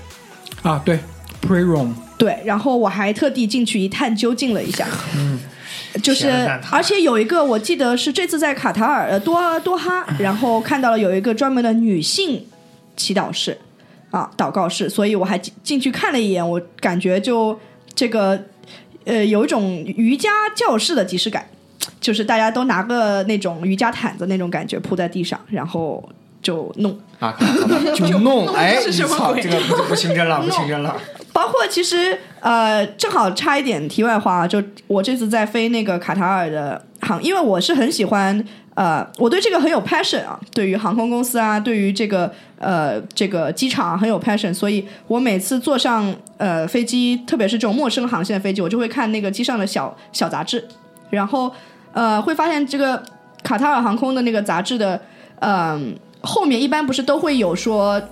[0.63, 0.99] 啊对
[1.47, 5.39] ，pre room 对，然后我还特地进去一探究竟了一下，嗯，
[6.03, 6.29] 就是
[6.71, 12.47] 而且有一个我记得是这次在卡塔尔呃多多哈，然后看到了有一个专门的女性
[12.97, 13.57] 祈祷室
[14.11, 17.59] 啊祷告室，所以我还进进去看了一眼，我感觉就
[17.95, 18.39] 这个
[19.05, 19.63] 呃有一种
[19.97, 21.47] 瑜伽教室的即视感，
[22.01, 26.09] 就是大家都拿个那种瑜伽毯子那种感觉铺在地上，然后
[26.43, 26.99] 就弄。
[27.19, 27.37] 啊，
[27.97, 30.97] 就弄，哎， 是什么你操，这个不不清真了，不清真了。
[31.39, 50.67] 包括其实呃，正好插一点题外话，就我这次在飞那个卡塔尔的航，因为我是很喜欢呃，我对这个很有 passion 啊，对于航空公司啊，对于这个呃这个机场、很有 passion，所以我每次坐上呃飞机，特别是这种陌生航线的飞机，我就会看那个机上的小小杂志，
[51.11, 51.53] 然后
[51.93, 53.01] 呃会发现这个
[53.45, 55.01] 卡塔尔航空的那个杂志的
[55.39, 58.03] 嗯、后面一般不是都会有说。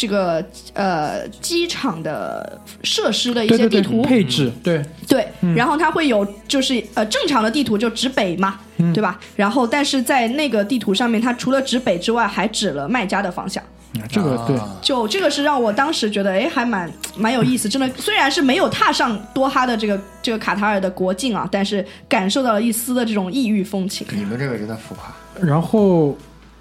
[0.00, 8.58] 这个呃，机场的设施的一些地图，对配置对对，然后它会有就是呃正常的地图就指北嘛，
[8.94, 9.20] 对吧？
[9.36, 13.62] 然后但是在那个地图上面，它除了指北之外，还指了卖家的方向。
[14.00, 14.56] 啊这个对。
[14.56, 17.68] 啊就这个是让我当时觉得，哎，还蛮蛮有意思。
[17.68, 24.06] 真的， 虽然是没有踏上多哈的这个这个卡塔尔的国境啊，但是感受到了一丝的这种异域风情。
[24.12, 25.14] 你们这个真的浮夸。
[25.46, 26.14] 然后呃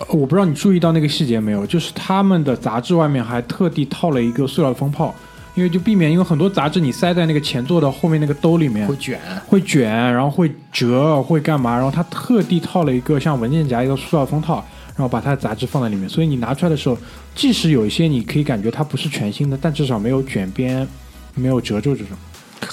[0.07, 5.13] 我不知道你注意到那个细节没有，就是他们的杂志外面还特地套了一个塑料风炮，
[5.55, 11.75] 因为就避免，因为很多杂志你塞在那个前座的后面那个兜里面会卷，会卷，然后会折，会干嘛？
[11.75, 16.97] 然后他特地套了一个像文件夹一个塑料封套，然后把他的杂志放在里面，所以你拿出来的时候，
[17.35, 20.87] 即使有一些你可以感觉它不是全新的，但至少没有卷边，
[21.35, 22.17] 没有褶皱这种。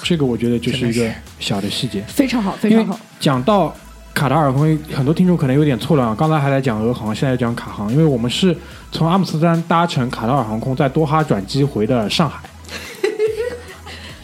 [0.03, 1.11] 这个我觉得就是一个
[1.41, 2.03] 小的细节。
[2.07, 2.99] 非常好，非常好。
[3.19, 3.75] 讲到
[4.17, 6.17] 卡塔尔航空，很多听众可能有点错乱啊。
[6.19, 8.57] 刚才还在讲俄航，现在讲卡航，因为我们是
[8.91, 12.41] 从阿姆斯特丹搭乘卡塔尔航空，在多哈转机回的上海。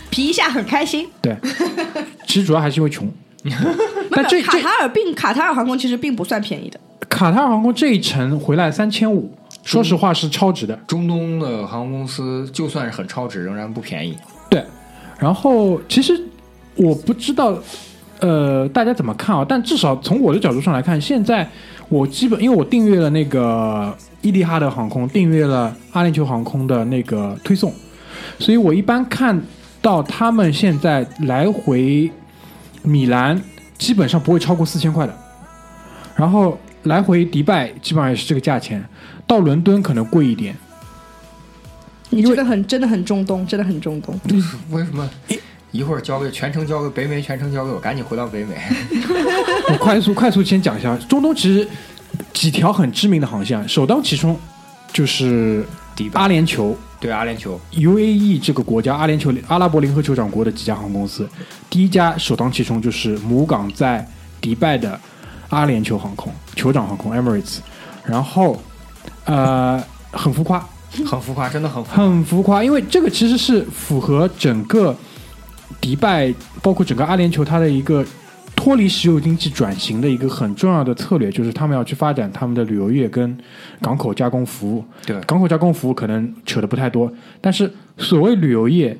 [0.09, 1.07] 皮一下很开心。
[1.20, 1.37] 对，
[2.26, 3.07] 其实主要还是因为穷。
[4.11, 6.81] 但这这卡塔尔并卡塔尔航空其实并不算便宜的。
[7.11, 9.31] 卡塔尔航空这一程回来三千五，
[9.62, 10.74] 说实话是超值的。
[10.87, 14.16] 中东的航空公司就算是很超值，仍然不便宜。
[14.48, 14.64] 对，
[15.18, 16.18] 然后其实
[16.76, 17.59] 我不知道，
[18.23, 19.45] 呃，大家怎么看啊？
[19.47, 21.47] 但至少从我的角度上来看，现在
[21.89, 27.75] 我基本因为我订阅了那个伊利哈德航空，订阅了阿联酋航空的那个推送，
[28.39, 29.43] 所以我一般看
[29.81, 32.09] 到他们现在来回
[32.83, 33.43] 米兰
[33.77, 35.13] 基本上不会超过四千块的，
[36.15, 38.85] 然后来回迪拜基本上也是这个价钱，
[39.27, 40.55] 到伦敦可能贵一点。
[42.11, 44.17] 你这个很真的很中东，真的很中东。
[44.71, 45.11] 为什么
[45.73, 48.57] 一会儿交给全程交给北美，全程交给我，赶紧回到北美？
[49.73, 51.67] 我快速快速先讲一下，中东其实
[52.33, 54.39] 几条很知名的航线，首当其冲
[54.93, 56.75] 就是迪拜阿联酋。
[57.01, 57.59] 对阿联酋。
[57.73, 61.29] UAE 这个国家，阿联酋阿拉伯联合酋长国的几家航空公司，
[61.69, 64.07] 第一家首当其冲就是母港在
[64.41, 65.01] 迪拜的
[65.49, 67.59] 阿联酋航空酋长航空 Emirates，
[68.05, 68.63] 然后
[69.25, 69.83] 呃
[70.13, 70.65] 很浮夸，
[71.05, 71.83] 很浮夸，真的很。
[71.85, 74.95] 很浮夸，因为这个其实是符合整个
[75.81, 76.33] 迪拜，
[76.63, 78.05] 包括整个阿联酋它的一个
[78.55, 83.37] 脱离石油经济转型的一个很重要的策略，就是他们要去发展他们的旅游业跟
[83.81, 84.85] 港口加工服务。
[85.07, 88.97] 对港口加工服务可能扯的不太多，但是所谓旅游业，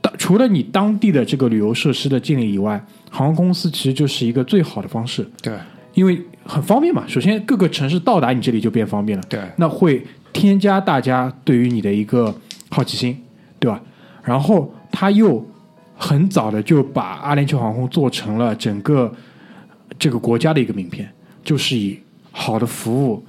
[0.00, 5.54] 当除了你当地的这个旅游设施的建立以外，航空公司其实就是一个最好的方式，对
[5.94, 7.04] 因为很方便嘛。
[7.06, 9.24] 首先，各个城市到达你这里就变方便了。
[9.28, 12.34] 对那会添加大家对于你的一个
[12.68, 13.16] 好奇心，
[13.58, 13.80] 对吧？
[14.22, 15.44] 然后他又
[15.96, 19.12] 很早的就把阿联酋航空做成了整个
[19.98, 21.08] 这个国家的一个名片，
[21.42, 21.98] 就是以
[22.30, 23.24] 好的服务、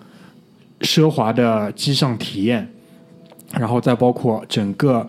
[0.81, 2.67] 奢华的机上体验，
[3.53, 5.07] 然后再包括整个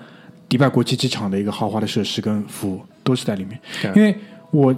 [0.48, 3.58] 迪拜国际机场的一个豪华的设施跟服务都是在里面。
[3.82, 4.14] 对因为
[4.50, 4.74] 我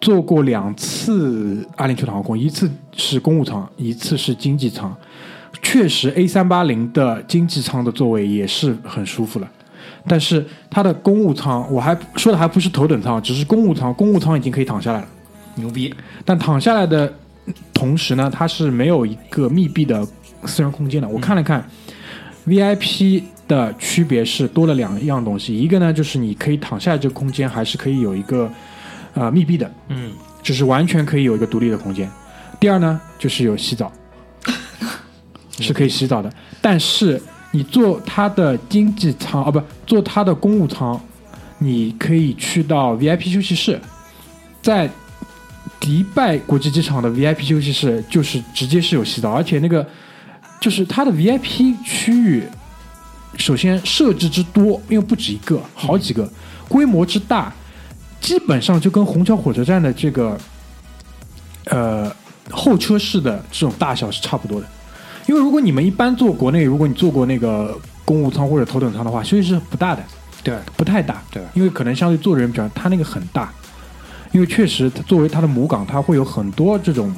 [0.00, 4.96] 做过两次阿联酋的航空，一次是公务舱，一次是经济舱。
[5.60, 9.50] 确实，A 三八零的经济舱的座位也是很舒服了，
[10.08, 15.06] 但是它的公务舱，我还说的还不是头等舱，只是公务舱，公务舱已经可以躺下来了。
[15.56, 15.94] 牛逼，
[16.24, 17.12] 但躺下来的
[17.74, 20.06] 同时呢，它是没有一个密闭的
[20.44, 21.08] 私人空间的。
[21.08, 21.68] 我看了看
[22.46, 28.50] ，VIP 的区别是多了两样东西，一个呢就是你可以躺下来这个空间还是可以有一个
[29.14, 32.08] 呃密闭的，嗯，就是完全可以有一个独立的空间。
[32.60, 33.90] 第二呢就是有洗澡，
[35.58, 41.00] 是可以洗澡的，但是你坐它的经济舱啊，不坐它的公务舱，
[41.58, 43.80] 你可以去到 VIP 休息室，
[44.60, 44.90] 在
[45.80, 49.86] 迪拜国际机场的 VIP 休息室就是直接是有洗澡，而且那个
[50.60, 52.44] 就是它的 VIP 区域，
[53.36, 56.30] 首先设置之多，因为不止一个，好几个，
[56.68, 57.52] 规模之大，
[58.20, 60.38] 基本上就跟虹桥火车站的这个
[61.66, 62.14] 呃
[62.50, 64.66] 候车室的这种大小是差不多的。
[65.28, 70.02] 因为如果你们一般坐国内，如果你坐过那个公务舱或者头等舱的话，休息室不大的，
[70.42, 73.52] 对，不太大，对因为可能相对坐的人比较，它那个很大，
[74.32, 77.14] 因为确实它作为它的母港，它会有很多这种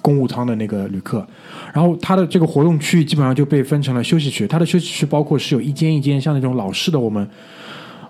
[0.00, 1.26] 公务舱的那个旅客，
[1.74, 7.28] 然后它的这个活动区域基本上就被分成了休息区，它的休息区包括是有一间一间像那种老式的我们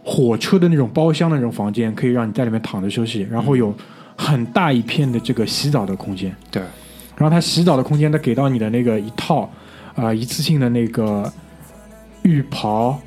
[0.04, 3.74] 火车的那种包厢的那种房间，可以让你在里面躺着休息，然后有
[4.16, 6.62] 很大一片的这个洗澡的空间，对，
[7.16, 9.50] 然后它洗澡的空间，它给到你的那个一套，
[9.94, 11.33] 呃，一次性的那个
[12.22, 12.98] 浴袍、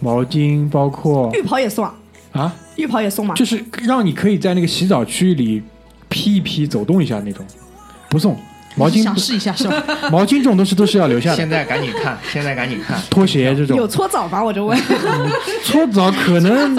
[0.00, 1.94] 毛巾，包括浴袍也送啊，
[2.32, 3.34] 啊，浴袍也送吗？
[3.34, 5.62] 就是让你可以在那个洗澡区域里
[6.08, 7.44] 披一披、走动一下那种，
[8.08, 8.36] 不送
[8.76, 9.82] 毛巾想，试一下是吧？
[10.12, 11.36] 毛巾这种东西都是要留下的。
[11.36, 12.96] 现在赶紧看，现在赶紧看。
[13.10, 14.42] 拖鞋这种有搓澡吧？
[14.44, 14.78] 我就问。
[15.64, 16.76] 搓澡可能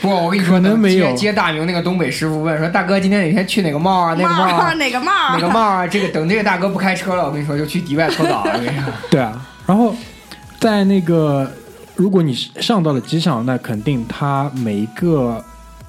[0.00, 4.14] 不，我跟你说，可能没有接接大明那个东北师傅问说：“大哥，今天哪天去哪个帽啊？
[4.18, 4.74] 那个帽帽啊？
[4.74, 5.12] 哪个帽？
[5.32, 5.86] 哪个帽啊？
[5.86, 8.52] 这个等这个大哥不开车了，我跟你说就去迪拜 搓澡了。
[8.54, 9.40] 我跟你说，对啊。
[9.66, 9.94] 然后
[10.58, 11.50] 在那个，
[11.94, 15.42] 如果你上到了机场，那肯定他每一个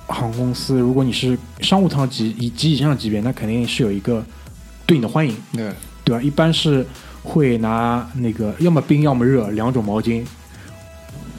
[0.08, 4.24] 航空公司，如果你是商务舱级以及以上级别，那肯定是有一个
[4.90, 5.36] 对你的欢迎。
[5.54, 5.72] 对，
[6.04, 6.22] 对吧？
[6.24, 6.84] 一般是
[7.22, 10.26] 会拿那个要么冰要么热两种毛巾。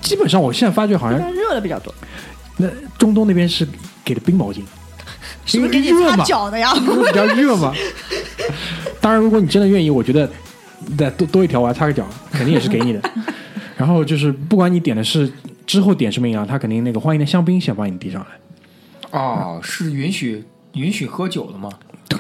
[0.00, 1.92] 基本上我现在发觉好像热的比较多，
[2.58, 3.66] 那中东那边是
[4.04, 4.62] 给的冰毛巾，
[5.44, 6.72] 是不是给你擦脚的呀？
[6.78, 7.74] 比较热嘛。
[9.00, 10.30] 当然，如果你真的愿意，我觉得
[10.96, 13.10] 再多多一条我还擦个脚，肯定也是给你的。
[13.76, 15.30] 然后就是不管你点的是
[15.66, 19.18] 之后点什么饮料，他肯定那个欢迎的香槟先帮你递上来。
[19.18, 21.68] 哦，是允许允许喝酒的吗？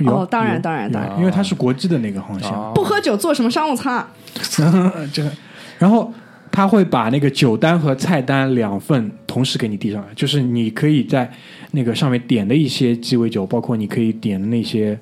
[0.04, 2.50] 有哦当然当然有当然因为它是国际的那个航线。
[2.50, 4.10] 哦不喝酒做什么商务舱啊？
[5.12, 5.30] 这个，
[5.78, 6.12] 然后
[6.50, 11.30] 他会把那个酒单和菜单两份同时给你递上来，就是你可以在
[11.72, 14.98] 那个上面点的一些鸡尾酒，包括你可以点的那些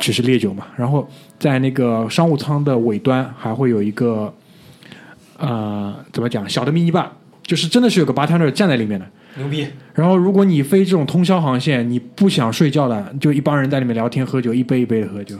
[0.00, 0.66] 只是烈酒嘛。
[0.76, 4.32] 然后在那个商务舱的尾端还会有一个
[5.38, 9.06] 呃，怎么讲，小的迷你吧，就是真的是有个 bartender 站在里面的。
[9.38, 9.66] 牛逼！
[9.94, 15.36] 然后，如果你飞这种通宵航线，你不想睡觉的，就一帮人在里面聊天喝酒，一杯一杯的喝酒。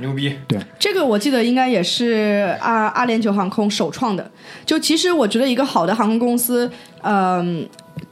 [0.00, 0.32] 牛逼！
[0.48, 4.28] 对这个我记得应该也是阿阿联酋航空首创的。
[4.66, 6.68] 就其实我觉得一个好的航空公司，
[7.02, 7.64] 嗯、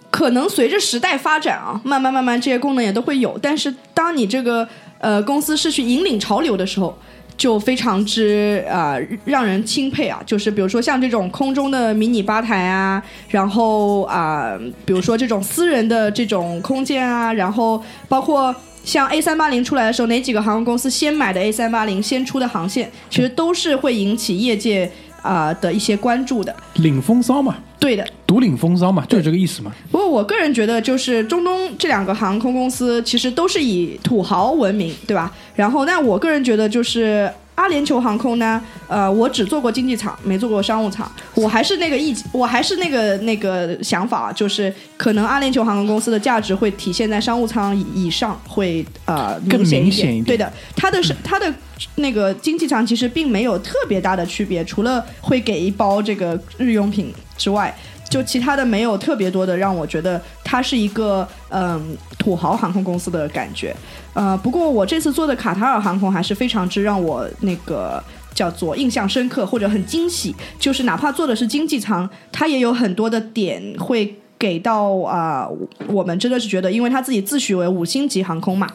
[0.08, 3.36] 可能随着时代发展啊，慢慢慢慢这些功能也都会有。
[3.42, 4.68] 但是当你这个
[4.98, 6.96] 呃公司是去引领潮流的时候，
[7.36, 10.22] 就非常之啊、让人钦佩啊！
[10.24, 24.90] 就是比如说像这种空中的迷你吧台啊，然后啊、比如说这种私人的这种空间啊，然后包括像 A 三八零出来的时候，哪几个航空公司先买的 A 三八零先出的航线，其实都是会引起业界
[25.23, 26.54] 啊、的一些关注的。
[26.75, 29.73] 领风骚嘛，对的，独领风骚嘛，就是这个意思嘛。
[29.90, 35.33] 不过我个人觉得，就是中东这两个航空公司其实都是以土豪闻名，对吧？
[35.54, 37.31] 然后，那我个人觉得就是。
[37.54, 38.60] 阿联酋航空呢？
[38.88, 41.08] 呃，我只做过经济舱，没做过商务舱。
[41.35, 51.54] 我还是那个意，我还是那个那个想法，就是可能阿联酋航空公司的价值会体现在商务舱以以上，会呃更显明显一点对的，它的是它的
[51.96, 57.74] 那个经济舱其实并没有特别大的区别，除了会给一包这个日用品之外，
[58.08, 63.74] 就其他的没有特别多的让我觉得它是一个嗯土豪航空公司的感觉。
[64.14, 68.02] 呃，不过我这次坐的卡塔尔航空还是非常之让我那个
[68.35, 75.48] 叫做印象深刻或者很惊喜，就是哪怕坐的是经济舱，它也有很多的点会给到啊、
[75.87, 78.68] 我们真的是觉得，因为他自己自诩为五星级航空嘛。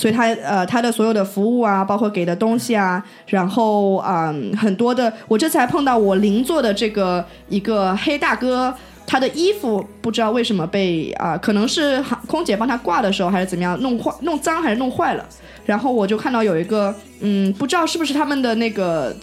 [0.00, 8.74] 所以他呃，他的所有的服务啊，包括给的东西啊，然后嗯，很多的，我这次还碰到我邻座的这个一个黑大哥，
[9.06, 15.26] 他的衣服不知道为什么被啊、可能是空姐帮他挂的时候还是怎么样弄坏、弄脏还是弄坏了。
[15.66, 19.14] 然后我就看到有一个，嗯，不知道是不是他们的那个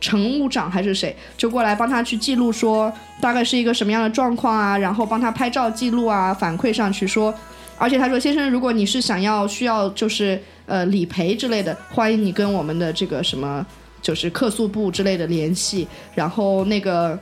[0.00, 7.34] 乘务长还是谁，就过来帮他去记录说大概是一个什么样的状况啊，然后帮他拍照记录啊，反馈上去说。
[7.78, 13.64] 而且他说，先生，如果你是想要需要就是呃理赔之类的，欢迎你跟我们的这个什么
[14.00, 15.86] 就是客诉部之类的联系。
[16.14, 17.18] 然后那个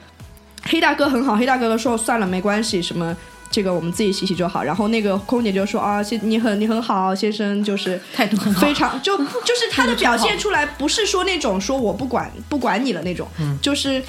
[0.65, 3.17] 黑大哥很好，黑大哥说算了，没关系，什么。
[3.53, 9.25] 这个我们自己洗洗就好，然后那个空姐就说啊，先你很你很好，先生就是态度很好非常就就
[9.57, 13.27] 是他的表现出来，不是说那种说我不管不管你了那种，
[13.61, 14.01] 就是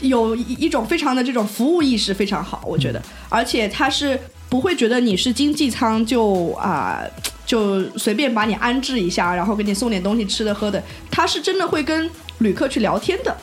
[0.00, 4.18] 有一一种非常的这种服务意识非常好，我觉得，而且他是
[4.56, 7.02] 不会觉得你是经济舱就啊、
[7.44, 13.36] 就随便把你安置一下，然后给你送点东西吃的喝的，他是真的会跟旅客去聊天的。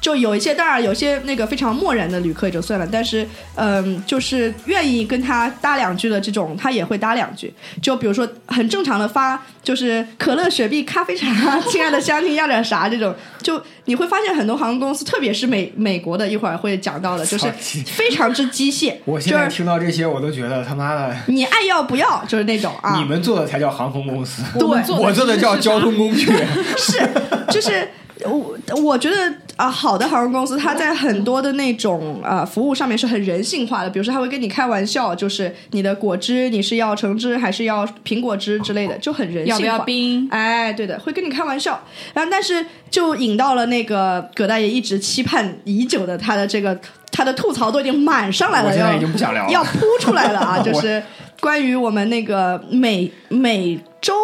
[0.00, 3.26] 就有一些，当然有些那个非常漠然的旅客也就算了，但是
[3.56, 7.52] 嗯，就是愿意跟他搭两句的这种，他也会搭两句。
[7.82, 17.50] 就比如说很正常的发，就是可乐、雪碧、咖啡茶，亲爱的乡亲要点啥这种，就你会发现很多航空公司，特别是美美国的，一会儿会讲到的，就是
[17.84, 26.26] 非常之机械，我现在听到这些，我都觉得他妈的，你爱要不要，就是那种啊，你们做的才叫航空公司，对我做的叫交通工具。
[26.78, 27.08] 是，
[27.50, 27.88] 就是
[28.24, 39.60] 我我觉得啊、好的航空公司，它在很多的那种呃服务上面是很人性化的，比如说它会跟你开玩笑，就是你的果汁你是要橙汁还是要苹果汁之类的，就很人性化。
[39.60, 40.28] 要不要冰？
[40.30, 41.82] 哎，对的，会跟你开玩笑。
[42.14, 46.78] 然后，但是就引到了那个葛大爷一直期盼已久的他的这个
[47.10, 50.62] 他的吐槽都已经满上来了，现在已经不想聊了要扑出来了啊！
[50.62, 51.02] 就是
[51.42, 54.14] 关于我们那个美美洲。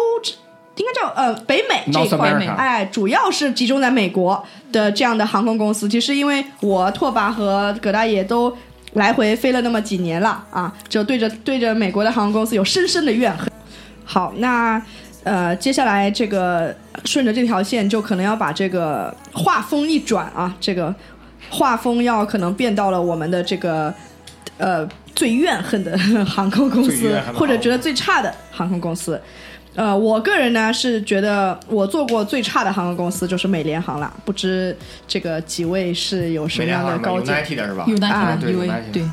[0.77, 5.87] 应该叫呃北美这一块哎，主要是集中在美国的这样的航空公司。
[5.87, 8.55] 其实因为我拓跋和葛大爷都
[8.93, 13.49] 来回飞了那么几年了啊，就对着对着美国的航空公司有深深的怨恨。
[14.03, 14.81] 好，那
[15.23, 20.93] 呃，接下来这个顺着这条线，就可能要把这个画风一转啊，这个
[21.49, 23.93] 画风要可能变到了我们的这个
[24.57, 29.19] 呃最怨恨的航空公司或者觉得最差的航空公司。
[29.75, 34.75] 呃，我个人呢是觉得我做过最差的航空公司就是美联航了，不知
[35.07, 39.03] 这个几位是有什么样的高见？United 的是吧啊对 UA United 对，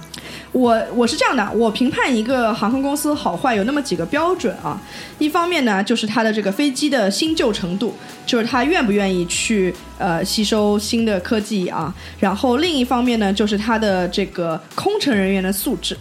[0.52, 4.80] 我我是这样的，我评判一个航空公司好坏有那么几个标准啊。
[5.18, 7.94] 一方面呢，就是它的这个飞机的新旧程度，
[8.24, 11.92] 就是它愿不愿意去呃吸收新的科技啊。
[12.20, 15.96] 然后另一方面呢，就是它的这个空乘人员的素质。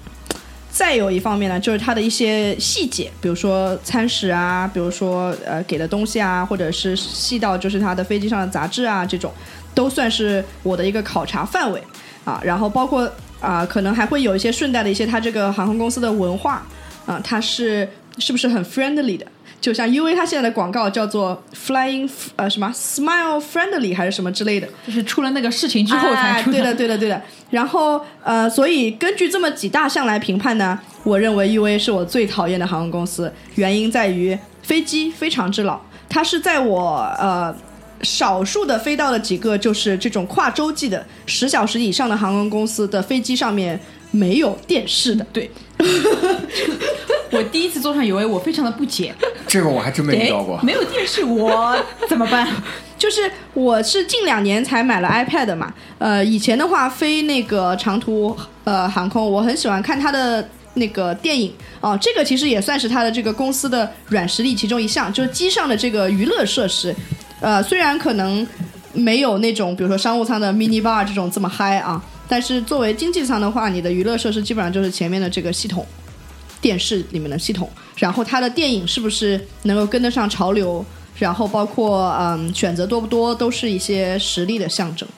[0.72, 9.32] 再有一方面呢，就是它的一些细节，比如说餐食啊，比如说呃给的东西啊，或者是细到就是它的飞机上的杂志啊，这种
[9.76, 11.84] 都算是我的一个考察范围
[12.24, 12.42] 啊。
[12.44, 13.12] 然后包括
[13.42, 16.66] 啊、可能还会有一些顺带的一些它这个航空公司的文化
[17.06, 19.26] 啊、它是是不是很 friendly 的？
[19.62, 27.22] 就像 U A 它现在的广告叫做 Flying 呃什么 Smile Friendly 还是什么之类的，就是出了那个事情之后才出哎对的，对的，对的。
[27.52, 37.56] 然后呃，所以根据这么几大项来评判呢，我认为 UA 是我最讨厌的航空公司，原因在于飞机非常之老，它是在我呃。
[38.04, 43.80] 少数的飞到了几个就是这种跨洲际的十小时以上的航空公司的飞机上面
[44.12, 45.50] 没有电视的，对。
[47.32, 49.16] 我第一次坐上 UA，我非常的不解，
[49.48, 50.64] 这个我还真没遇到过哎。
[50.64, 51.76] 没有电视我
[52.08, 52.48] 怎么办？
[53.00, 66.94] 就是我是近两年才买了 iPad 嘛，呃，以前的话飞那个长途呃航空，我很喜欢看它的那个电影哦、这个其实也算是它的这个公司的软实力其中一项，就是机上的这个娱乐设施，
[67.40, 68.46] 呃，虽然可能
[68.94, 72.00] 没有那种比如说商务舱的 mini bar 这种这么嗨啊，
[72.32, 75.86] 但是作为经济舱的话，你的娱乐设施基本上就是前面的这个系统。
[76.62, 77.68] 电视里面的系统，
[77.98, 80.86] 然后它的电影是不是能够跟得上潮流，
[81.18, 85.10] 然后包括嗯选择多不多，都是一些实力的象征。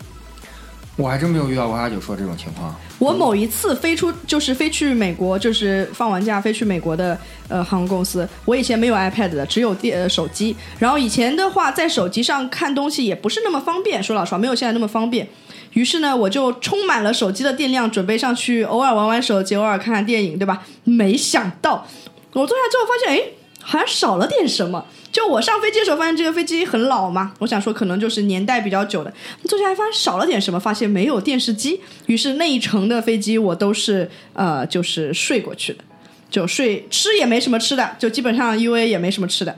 [0.96, 2.74] 我还真没有遇到过阿九说这种情况。
[2.98, 7.18] 我某一次飞出就是飞去美国，就是放完假飞去美国的
[7.50, 10.56] 呃航空公司，我以前没有 iPad 的，只有电、呃、手机。
[10.80, 15.28] 然后以前的话，在手机上看东西也不是那么方便，说老实话，没有现在那么方便。
[15.74, 20.64] 于是呢，我就充满了手机的电量，准备上去偶尔玩玩手机，偶尔看看电影，对吧？
[20.84, 21.88] 没想到
[22.34, 24.86] 我坐下之后发现，哎，好像少了点什么。
[25.12, 29.14] 就我上飞机的时候，发现这个飞机很老嘛，我想说可能就是年代比较久的。
[29.48, 35.84] 坐下来发现少了点什么，发现没有电视机，于是那一程的飞机我都是呃就是睡过去的，
[36.32, 39.56] 就睡吃也没什么吃的，就基本上 U A 也没什么吃的。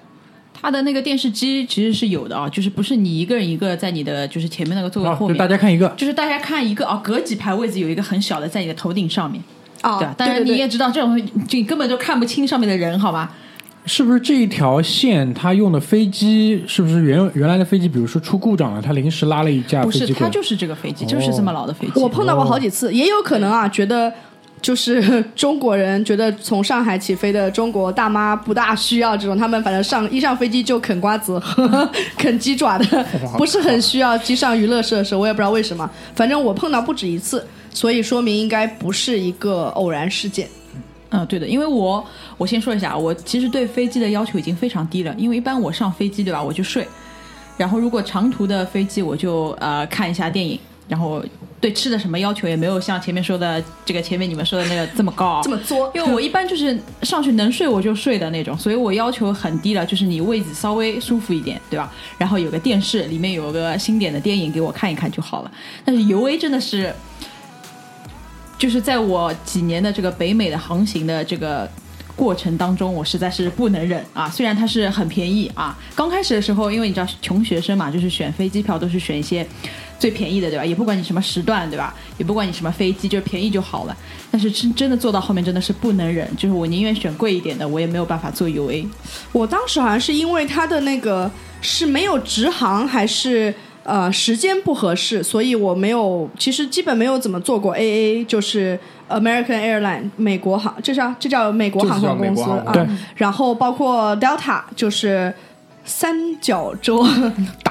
[0.62, 9.43] 它的那个电视机其实是有的啊，就是不是你一个人一个在你的就是前面那个座位后面，大家看一个，就是大家看一个啊，隔几排位置有一个很小的在你的头顶上面，
[9.82, 10.16] 啊，对吧？
[10.18, 13.34] 当然你也知道这种，就你根本就看不清上面的人，好吧？
[13.88, 20.26] 是不是这一条线它用的飞机是不是原原来的飞机，比如说出故障了，它临时拉了一架不是，飞机不是？
[20.26, 21.99] 它就是这个飞机，就是这么老的飞机。
[21.99, 24.12] 我碰到过好几次，也有可能啊，觉得
[24.66, 31.88] 就是 中国人觉得从上海起飞的中国大妈不大需要这种，他们反正上一上飞机就啃瓜子、和
[32.18, 33.05] 啃鸡爪的，
[33.38, 35.16] 不是很需要机上娱乐设施。
[35.16, 40.49] 我也不知道为什么，反正我碰到不止一次，所以说明应该不是一个偶然事件。
[41.11, 42.03] 嗯，对的，因为我
[42.36, 46.88] 我先说一下，我其实对飞机的要求已经非常低了，因为一般我上飞机对吧，我就睡，
[47.55, 51.24] 然后如果长途的飞机我就呃看一下电影，然后
[51.62, 61.91] 对吃的什么要求也没有像前面说的这个前面你们说的那个这么高， 这么作，因为我一般就是上去能睡我就睡的那种，所以我要求很低了，就是你位置稍微舒服一点，对吧？
[62.18, 65.51] 然后有个电视，里面有个经典的电影给我看一看就好了。
[65.84, 66.93] 但是 U A 真的是，
[68.58, 71.68] 就是在我几年的这个北美的航行的这个
[72.16, 74.30] 过程当中，我实在是不能忍啊！
[74.30, 79.45] 虽然它是很便宜啊，刚开始的时候，因为你知道穷学生嘛，就是选飞机票都是选一些
[79.99, 80.66] 最便宜的，对吧？
[80.66, 81.93] 也不管你什么时段，对吧？
[82.18, 83.95] 也不管你什么飞机，就是便宜就好了。
[84.32, 88.88] 但是真真的做到后面真的是不能忍，就是我宁愿选贵一点的，我也没有办法做 UA。
[89.32, 91.30] 我当时好像是因为它的那个
[91.61, 93.53] 是没有直航，还是
[93.84, 98.80] 呃时间不合适，所以我没有，其实基本没有怎么做过 AA，就是
[99.10, 102.74] American Airline 美国航，这叫这叫美国航空公司啊。
[103.16, 105.34] 然后包括 Delta 就是
[105.84, 107.06] 三角洲。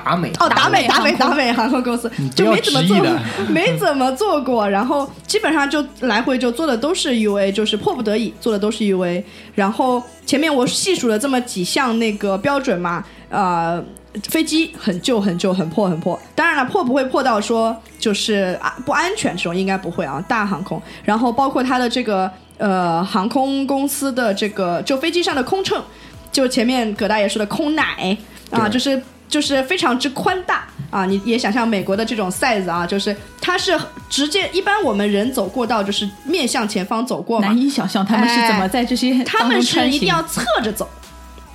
[0.05, 9.25] 达美哦，达美达美达美航空公司就没怎么做直译的， 没怎么做过，然后基本上就来回就做的都是 UA，就是迫不得已做的都是 UA。
[9.55, 13.83] 然后前面我细数了这么几项那个标准嘛，呃，
[14.29, 20.81] 飞机很旧很旧很破很破，当然了，破不会破到说就是啊不安全这种，应该不会啊，大航空。
[21.05, 25.83] 然后包括它的这个呃航空公司的这个就飞机上的空乘，
[26.31, 28.17] 就前面葛大爷说的空奶
[28.51, 31.05] 啊，就是就是非常之宽大啊！
[31.07, 33.77] 你也想象美国的这种 size 啊，就是它是
[34.09, 40.89] 直接一般我们人走过道就是面向前方走过嘛难，以想象他们是怎么在这些他们是一定要侧着走。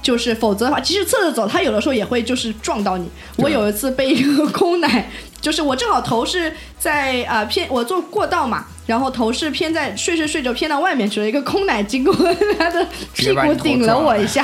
[0.01, 3.09] 就是否则的话，即使侧着走，他有的时候也会就是撞到你。
[3.37, 5.09] 我有一次被一个 空奶，
[5.41, 12.11] 就是我正好头是在啊、呃偏，我坐过道嘛，然后头是偏在睡睡睡着偏到外面去了，一个空奶经过，
[12.57, 12.83] 他的
[13.13, 14.43] 屁股顶了我一下，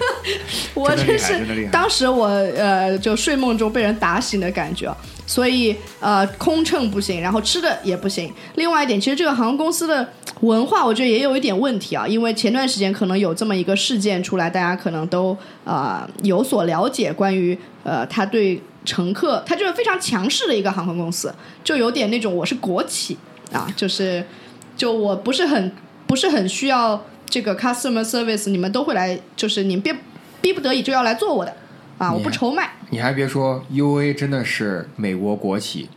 [0.72, 4.90] 我真是当时我呃就睡梦中被人打醒的感觉。
[5.28, 8.32] 所以呃，空乘不行，然后吃的也不行。
[8.54, 10.08] 另外一点，其实这个航空公司的
[10.42, 12.06] 文化，我觉得也有一点问题啊。
[12.06, 23.18] 因为前段时间可能有这么一个事件出来，大家可能都呃有所了解，关于呃他对乘客，他就是非常强势的一个航空公司，就有点那种我是国企
[23.52, 24.24] 啊，就是
[24.76, 25.72] 就我不是很
[26.06, 29.94] 不是很需要这个 customer service，你们都会来，就是你们逼
[30.40, 31.54] 逼不得已就要来做我的
[31.98, 32.70] 啊，我不愁卖。
[32.90, 35.88] 你还别说，UA 真的是美国国企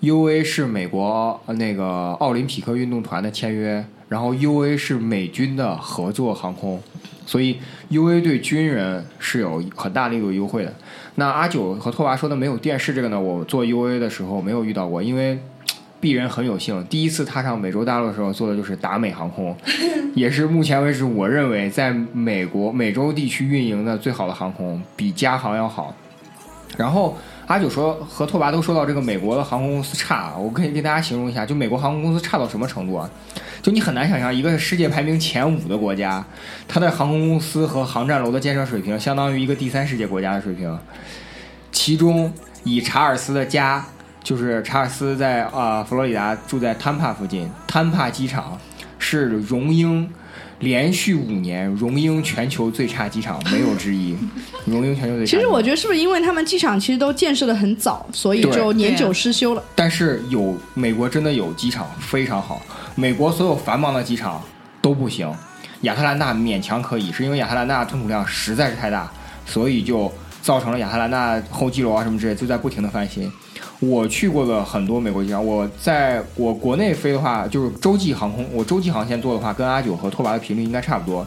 [0.00, 6.80] ，UA 是美国呃那个奥林匹克运动团的签约，然后 UA 是美军的合作航空，
[7.26, 7.58] 所以
[7.90, 10.74] UA 对军人是有很大力度优惠的。
[11.14, 15.38] 那阿九和拓跋说的没有电视这个呢，我做 UA 的时候没有遇到过，因为。
[16.00, 19.54] 鄙人很有幸，第一次踏上美洲大陆的时候坐的就是达美航空，
[20.14, 25.94] 也是目前为止我认为在美国美洲地区运营的最好的航空，比加航要好。
[26.76, 33.10] 然后阿九说和拓跋都说到这个美国的航空公司差，我可以给大家形容一下，就美国航空公司差到什么程度啊？
[33.60, 36.24] 就你很难想象，一个世界排名前五的国家，
[36.66, 40.78] 它的航空公司和航站楼的建设水平相当于一个第三世界国家的水平。
[41.70, 42.32] 其中
[42.64, 43.84] 以查尔斯的家，
[44.30, 48.56] 就是查尔斯在啊、呃佛罗里达住在坦帕附近，坦帕机场
[48.96, 50.08] 是荣膺
[50.60, 54.16] 连续五年荣膺全球最差机场，没有之一。
[54.66, 55.36] 荣膺全球最差。
[55.36, 59.64] 其实我觉得是不是因为他们机场其实都建设的很早，所以就年久失修了。
[59.74, 62.62] 但是有美国真的有机场非常好，
[62.94, 64.40] 美国所有繁忙的机场
[64.80, 65.28] 都不行，
[65.80, 69.10] 亚特兰大勉强可以，是因为亚特兰大吞吐量实在是太大，
[69.44, 73.28] 所以就造成了亚特兰大候机楼啊什么之类就在不停的翻新。
[73.80, 81.26] 我去过的很多美国机场，我在我国内飞的话，就是洲际航空，我洲际航线做的话，跟阿九和拓跋的频率应该差不多。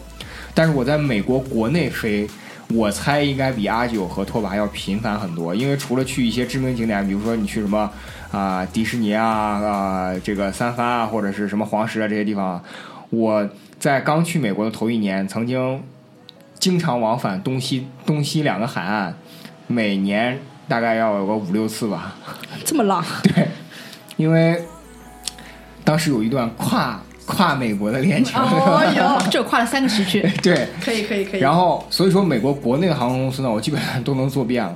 [0.53, 2.27] 但是我在美国国内飞，
[2.69, 7.89] 我猜应该比阿九和拓跋要频繁很多，因为除了去一些知名景点，比如说你去什么
[8.31, 12.63] 啊、迪士尼啊啊、这个三藩啊或者是什么黄石啊这些地方，
[13.09, 13.49] 我
[13.79, 15.81] 在刚去美国的头一年，曾经
[16.59, 19.15] 经常往返东西东西两个海岸，
[19.65, 22.15] 每年大概要有个五六次吧。
[22.63, 23.47] 这么浪， 对，
[24.17, 24.61] 因为
[25.83, 28.39] 当时有一段跨跨美国的恋情。
[28.39, 31.39] 哦哟， 这跨了三个时区，对，可以可以可以。
[31.39, 34.75] 然后所以说美国国内的航空公司呢，我基本上都能做遍了。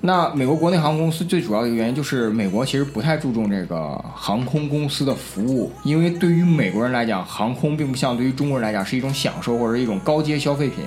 [0.00, 10.84] 那美国国内航空公司最主要的一个原因就是，美国其实不太注重这个航空公司的服务，因为对于美国人来讲，航空并不像对于中国人来讲是一种享受或者一种高阶消费品。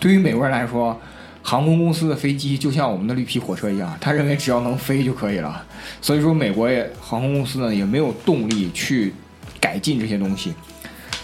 [0.00, 0.98] 对于美国人来说，
[1.48, 5.64] 航空公司的飞机就像我们的绿皮火车一样，他认为只要能飞就可以了。
[6.02, 9.14] 所以说，美国也航空公司呢也没有动力去
[9.58, 10.52] 改进这些东西。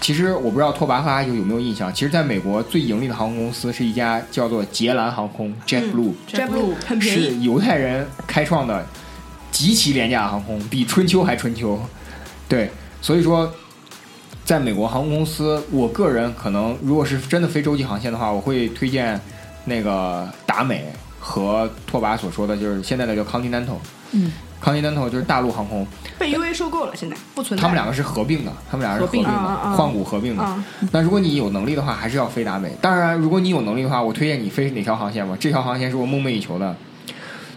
[0.00, 8.82] 其实我不知道拓跋和阿九有没有印象，其实在美国最盈利的航空公司是一家叫做捷兰航空 （JetBlue），、JetBlue 很便宜，是犹太人开创的
[9.50, 11.78] 极其廉价的航空，比春秋还春秋。
[12.48, 12.70] 对，
[13.02, 13.52] 所以说，
[14.42, 19.20] 在美国航空公司，我个人可能如果是真的非洲际航线的话，我会推荐
[19.64, 20.86] 那个达美
[21.18, 23.76] 和拓跋所说的，就是现在的叫 Continental。
[24.12, 24.30] 嗯
[24.62, 25.84] ，Continental 就是大陆航空，
[26.18, 27.60] 被 UA 收购了，现在不存在。
[27.60, 29.28] 他们两个是合并的，他们俩是合并的，
[29.76, 30.42] 换股合并的。
[30.42, 32.70] 啊，那如果你有能力的话，还是要飞达美。
[32.80, 35.36] 当然，如果你有能力的话，我推荐你飞哪条航线吧？
[35.40, 36.76] 这条航线是我梦寐以求的，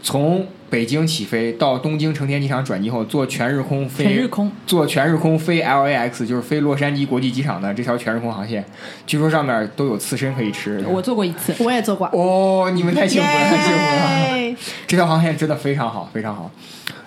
[0.07, 8.63] 从北京起飞到东京成田机场转机后，坐全日空飞全日空，坐全日空飞 LAX，就是飞洛杉矶国际机场的这条全日空航线，
[9.05, 10.81] 据说上面都有刺身可以吃。
[10.87, 12.07] 我坐过一次，我也坐过。
[12.13, 14.57] 哦，你们太幸福了，太幸福了！
[14.87, 16.49] 这条航线真的非常好，非常好。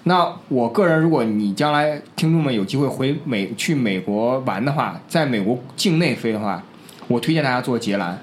[0.03, 6.63] 那我个人，如果你将来听众们有机会回美去美国玩的话，在美国境内飞的话，
[7.09, 8.19] 我推荐大家坐捷兰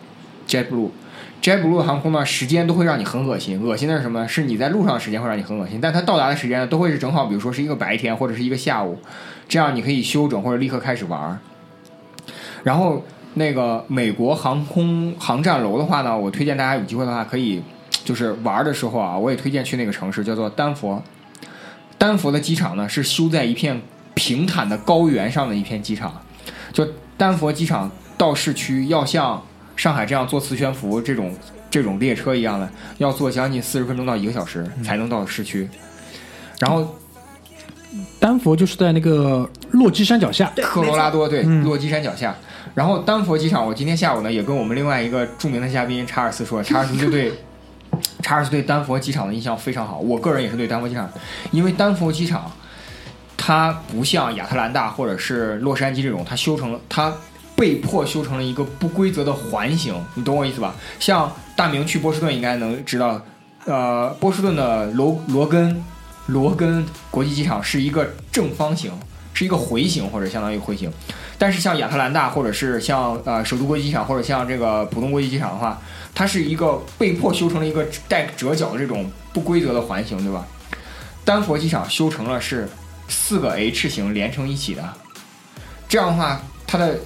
[0.47, 0.91] JetBlue。
[1.41, 3.61] JetBlue 航空呢，时间都会让你很恶心。
[3.61, 4.27] 恶心的是什么？
[4.27, 8.99] 是你在路上的时间会让你很恶心，但它到达的时间，都会是正好，比如说是一个白天或者是一个下午，
[9.47, 11.39] 这样你可以休整或者立刻开始玩。
[12.63, 13.01] 然后
[13.35, 17.61] 那个美国航空航站楼的话呢，我推荐大家有机会的话可以，
[18.03, 21.01] 就是玩的时候啊，我也推荐去那个城市叫做丹佛。
[21.97, 23.81] 丹佛的机场呢是修在一片
[24.15, 26.21] 平坦的高原上的一片机场，
[26.73, 26.85] 就
[27.15, 29.41] 丹佛机场到市区要向
[29.77, 31.33] 上海这样坐磁悬浮这种
[31.69, 35.69] 这种列车一样的，要坐将近四十分钟到一个小时才能到市区。
[36.59, 36.97] 然后
[38.19, 42.35] 丹佛就是在那个落基山脚下，科罗拉多对嗯落基山脚下。
[42.73, 47.31] 然后丹佛机场，我今天下午呢也跟我们另外一个著名的嘉宾查尔斯说，查尔斯就对
[48.21, 49.99] 查尔斯对丹佛机场的印象非常好。
[49.99, 51.09] 我个人也是对丹佛机场，
[51.51, 52.51] 因为丹佛机场
[53.35, 57.11] 它不像亚特兰大或者是洛杉矶这种，它修成了它
[57.57, 60.75] 被迫修成了一个不规则的环形，你懂我意思吧？
[60.99, 63.19] 像大明去波士顿应该能知道，
[63.65, 65.83] 呃，波士顿的罗罗根
[66.27, 68.91] 罗根国际机场是一个正方形，
[69.33, 70.91] 是一个回形或者相当于回形。
[71.39, 75.81] 但是像亚特兰大或者是像呃首都国际机场或者像这个浦东国际机场的话，
[76.13, 80.45] 它是一个被迫修成了一个带折角的这种不规则的环形，对吧？
[81.25, 82.69] 丹佛机场修成了是
[83.09, 84.83] 四个 H 型连成一起的，
[85.89, 86.99] 这样的话，它的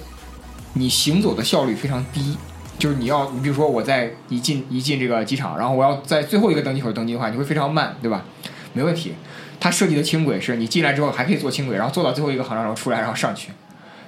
[0.74, 2.36] 你行走的效率非常低。
[2.78, 8.24] 就是你要，你比如说我在一进一进这个机场，然后我要在最后一个登机口登机的话，你会非常慢，对吧？
[8.72, 9.14] 没问题。
[9.60, 13.50] 它设计的轻轨是你进来之后还可以坐轻轨，然后坐到最后一个航站楼出来，然后上去，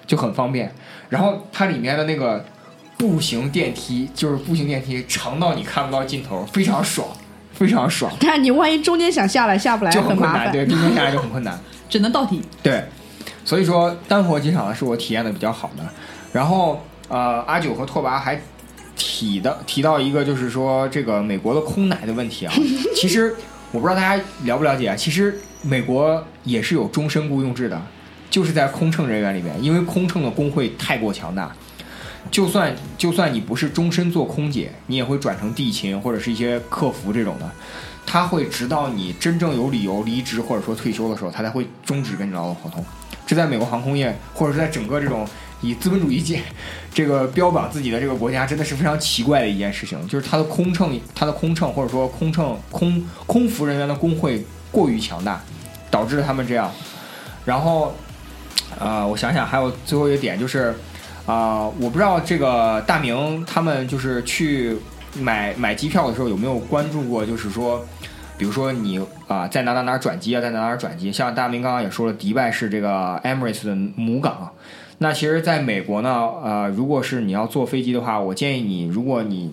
[0.09, 0.75] 就很方便。
[1.09, 2.45] 然后它里面的那个
[2.97, 7.07] 步行电梯，就是步行电梯长到你看不到尽头，非常爽，
[7.53, 10.51] 非常爽，但是你万一中间想下来下不来，就很困难。
[10.51, 11.57] 对，中间下来就很困难。
[11.89, 12.43] 只能到底。
[12.61, 12.83] 对，
[13.45, 15.85] 所以说丹佛机场呢是我体验的比较好的。
[16.35, 18.41] 然后呃，阿九和拓跋还
[18.97, 22.53] 提的提到一个就是说这个美国的空奶的问题啊，
[22.97, 23.33] 其实
[23.71, 27.81] 我不知道大家了不了解啊，其实美国也是有终身雇佣制的，
[28.29, 31.55] 就是在空乘人员里面，因为空乘的工会太过强大。
[32.31, 37.49] 就算就算你不是终身做空姐，你也会转成地勤或者是一些客服这种的，
[38.07, 42.85] 他会直到你真正有理由离职或者说退休的时候，他才会终止跟你劳动合同。
[43.27, 45.27] 这在美国航空业或者是在整个这种
[45.65, 46.41] 以资本主义界
[46.93, 55.41] 这个标榜自己的这个国家，真的是非常奇怪的一件事情，就是它的空乘、它的空乘或者说空乘空空服人员的工会过于强大，
[55.91, 56.71] 导致了他们这样。
[57.45, 57.95] 然后，
[58.79, 60.75] 呃，我想想，还有最后一个点就是，
[61.27, 64.77] 啊、我不知道这个大明他们就是去
[65.19, 67.85] 买买机票的时候有没有关注过，就是说。
[68.37, 74.53] 比如说你啊、在哪哪哪转机啊，在哪哪哪转机，像大明刚刚也说了，迪拜是这个 Emirates 的母港，
[74.99, 79.53] 那其实，在美国呢，呃，如果是你要坐飞机的话，我建议你，如果你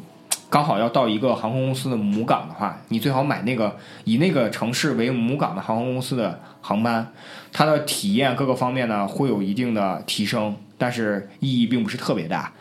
[0.49, 7.07] 刚好要到一个航空公司的母港的话，你最好买那个以那个城市为母港的航空公司的航班，
[7.51, 12.51] 它的体验各个方面呢会有一定的提升，但是意义并不是特别大。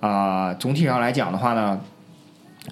[0.00, 1.80] 啊、总体上来讲的话呢，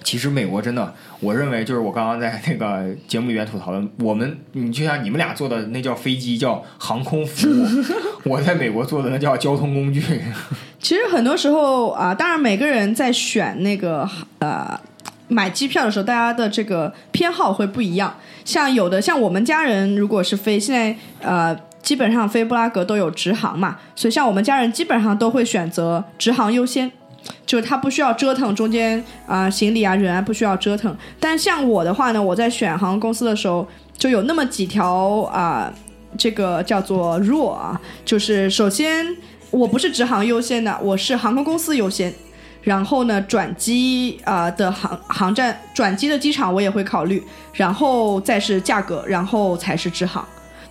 [0.03, 7.65] 其实美国真的，我认为就是我刚刚在那个节目里面吐槽的，我们你就像你们俩坐的那叫飞机，叫航空服务，
[8.29, 10.01] 我在美国坐的那叫交通工具。
[10.79, 14.07] 其实很多时候啊、当然每个人在选那个
[14.39, 14.79] 呃
[15.27, 18.15] 买机票的时候，大家的这个偏好会不一样。
[18.45, 26.91] 像有的像我们家人，如果是飞现在呃基本上飞布拉格都有直航嘛，所以像我们家人基本上都会选择直航优先。
[27.45, 33.67] 就是他不需要折腾中间啊、行李啊人啊不需要折腾，但像我的话呢，我在选航空公司的时候
[33.97, 35.73] 就有那么几条啊、
[36.17, 39.05] 这个叫做弱啊，就是首先
[39.51, 42.13] 我不是直航优先的，我是航空公司优先。
[42.63, 47.23] 然后呢，转机啊、的航航站、转机的机场我也会考虑，
[47.53, 50.27] 然后再是价格，然后才是直航。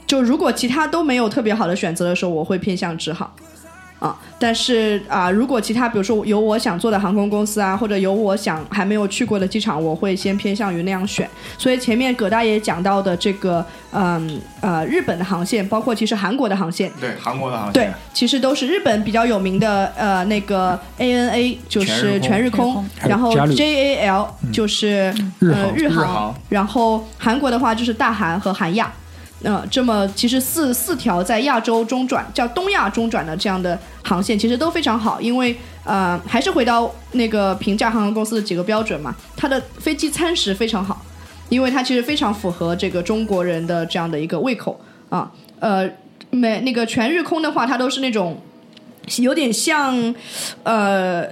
[0.06, 3.32] 就如果其他都没有特别好的选择的时候，我会偏向直航。
[3.98, 11.28] 啊，但是啊、如果其他比如说有我想做的航空公司啊，或者有我想还没有去过的机场，我会先偏向于那样选。
[11.56, 17.72] 所以前面葛大爷讲到的这个，嗯呃，日本的航线，包括其实韩国的航线，对，韩国的航线。
[17.72, 26.34] 对，，其实都是日本比较有名的，呃，那个 ANA 就是全日空，日空然后 JAL 就是、嗯呃日日航。
[26.50, 28.92] 然后韩国的话就是大韩和韩亚。
[29.42, 41.04] 呃，这么其实四四条在亚洲中转叫东亚中转的这样的航线，其实都非常好，因为呃还是回到那个评价航空公司的几个标准嘛，它的飞机餐食非常好，
[41.50, 44.80] 因为它其实非常符合这个中国人的这样的一个胃口
[45.10, 45.30] 啊。
[45.60, 45.88] 呃，
[46.30, 48.40] 美那个全日空的话，它都是那种
[49.18, 50.14] 有点像
[50.64, 51.24] 呃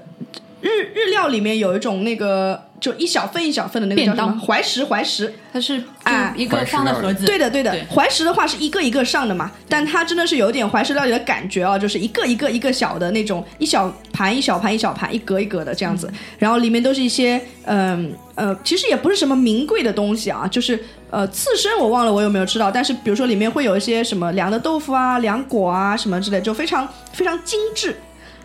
[0.64, 5.34] 日日料里面有一种那个就一小份一小份的那个叫什么怀石怀石。
[5.52, 7.76] 它是就哎一个怀石料理放的盒子，对的，对的。
[7.94, 27.94] 怀石的话是一个一个上的嘛，但它真的是有点怀石料理的感觉啊，就是一个一个一个小的那种，一小盘一小盘一小盘，一格一格的这样子，然后里面都是一些嗯呃其实也不是什么名贵的东西啊，就是呃刺身我忘了我有没有吃到，但是比如说里面会有一些什么凉的豆腐啊、凉果啊什么之类，就非常非常精致。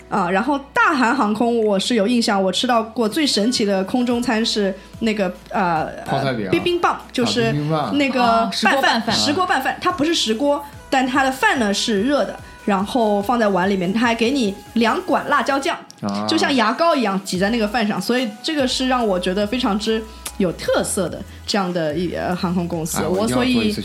[0.09, 7.53] 啊，然后大韩航空我是有印象，我吃到过最神奇的空中餐是那个呃泡菜饼啊冰冰棒，就是
[7.93, 20.03] 那个拌饭石锅拌饭，它不是石锅，但它的饭呢是热的，然后放在碗里面，它还给你两管辣椒酱，啊就像牙膏一样挤在那个饭上，所以这个是让我觉得非常之
[20.37, 22.97] 有特色的这样的一呃航空公司。
[22.97, 23.75] 哎我所以。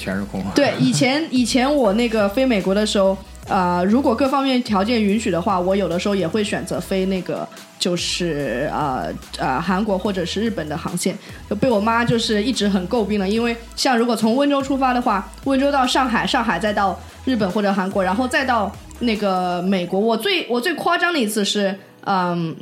[0.55, 3.17] 对，以前以前我那个飞美国的时候，
[3.49, 7.47] 呃，如果各方面条件允许的话，我有的时候也会选择飞那个
[7.79, 11.17] 就是呃呃韩国或者是日本的航线，
[11.49, 18.71] 就被我妈就是一直很诟病了，因为像如果从温州出发的话，温州到上海，上海再到日本或者韩国，然后再到
[19.01, 22.55] 那个美国，我最我最夸张的一次是，嗯。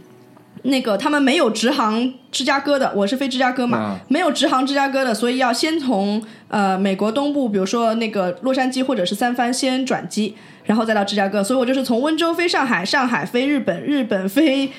[0.62, 11.42] 那个他们没有直航芝加哥的，我是飞芝加哥嘛，啊没有直航芝加哥的，所以要先从呃美国东部，比如说那个洛杉矶或者是三藩先转机，然后再到芝加哥。
[11.42, 14.70] 所以我就是从温州飞上海，上海飞日本，日本飞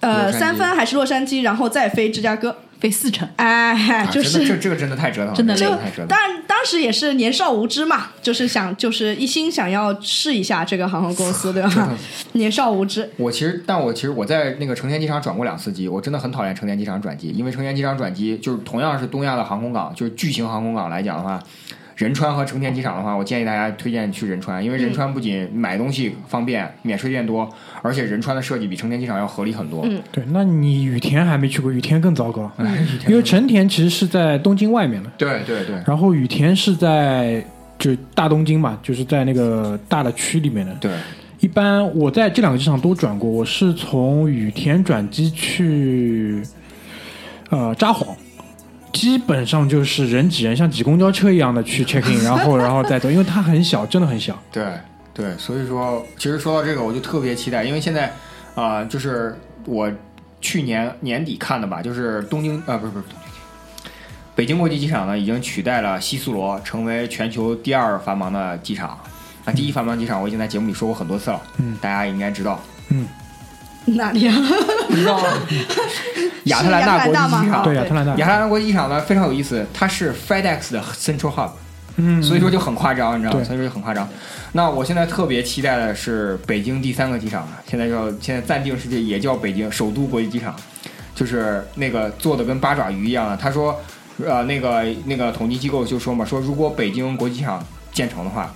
[0.00, 2.56] 呃三藩还是洛杉矶，然后再飞芝加哥。
[2.80, 3.28] 飞四成。
[3.36, 6.08] 哎，啊就是这这个真的太折腾了，真的累这个太折腾了。
[6.08, 11.90] 当然，当时也是年少无知嘛，就是想，就是一心想要试一下这个航空公司， 对吧？
[12.32, 13.08] 年少无知。
[13.16, 21.42] 我其实，但我其实我在那个成田机场转过两次机，我真的很讨厌成田机场转机，因为成田机场转机就是同样是东亚的航空港，就是巨型航空港来讲的话，
[21.98, 29.82] 仁川和成田机场的话，我建议大家推荐去仁川，因为仁川不仅买东西方便，免税店多，而且仁川的设计比成田机场要合理很多。
[29.84, 30.00] 嗯。
[30.12, 35.74] 对，那你羽田还没去过，羽田更糟糕，哎，因为成田其实是在东京外面的，对对对。
[35.84, 37.44] 然后羽田是在
[37.80, 40.72] 就大东京嘛，就是在那个大的区里面的。
[40.74, 40.92] 对，
[41.40, 46.40] 一般我在这两个机场都转过，我是从羽田转机去
[47.50, 48.06] 呃札幌，
[48.92, 54.36] 基本上就是人挤人，像挤公交车一样的去 check in，然后然后再走，因为它很小，真的很小。
[54.50, 54.64] 对
[55.14, 58.12] 对，所以说，其实说到这个，我就特别期待，因为现在
[58.54, 59.90] 啊、就是我
[60.40, 63.90] 去年年底看的吧，就是东京啊、不是不是东京，
[64.34, 68.98] 北京国际机场呢已经取代了西苏罗，成为全球第二繁忙的机场。
[69.44, 72.60] 啊，第一繁忙机场我已经在节目里说过很多次了，嗯大家应该知道，
[73.96, 74.34] 哪里啊？
[74.88, 75.26] 你知道吗？
[76.44, 78.14] 亚特兰大国际机场，对，亚特兰大。
[78.16, 81.50] 亚特兰大国际机场呢非常有意思，它是 FedEx 的 Central Hub。
[82.00, 83.42] 嗯所以说就很夸张，你知道吗？
[83.44, 84.08] 所以说就很夸张。
[84.52, 90.54] 那我现在特别期待的是北京第三个机场，现在叫现在暂定是也叫北京首都国际机场，
[91.14, 93.36] 就是那个做的跟八爪鱼一样的。
[93.36, 93.80] 他说，
[94.24, 97.62] 呃，那个那个统计机构就说嘛，说如果北京国际机场
[97.92, 98.54] 建成的话，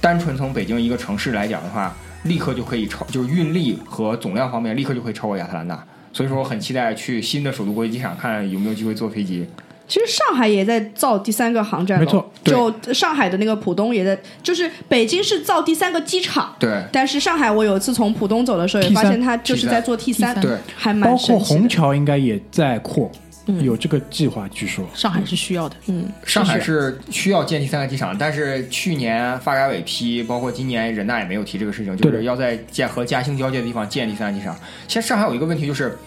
[0.00, 1.94] 单纯从北京一个城市来讲的话，
[2.24, 5.84] 立刻就可以超，就是运力和总量方面立刻就可以超过亚特兰大。
[6.12, 9.46] 所以说我很期待去新的首都国际机场，看有没有机会坐飞机。
[9.86, 21.68] 其实上海也在造第三个航站楼，没错就上海的那个浦东也在，就是北京是造第三个机场，对但是上海我有一次从浦东走的时候，也发现它就是在做 T 三，对，还蛮包括虹。
[21.68, 24.84] 桥应该也在扩，嗯有这个计划，据说。
[24.94, 25.76] 上海是需要的。
[25.86, 34.54] 嗯，上海是需要建第三个机场，但是去年发改委批，包括今年人大也没有提这个事情，就是要在建和嘉兴交界的地方建第三个机场。
[34.86, 35.98] 现在上海有一个问题就是，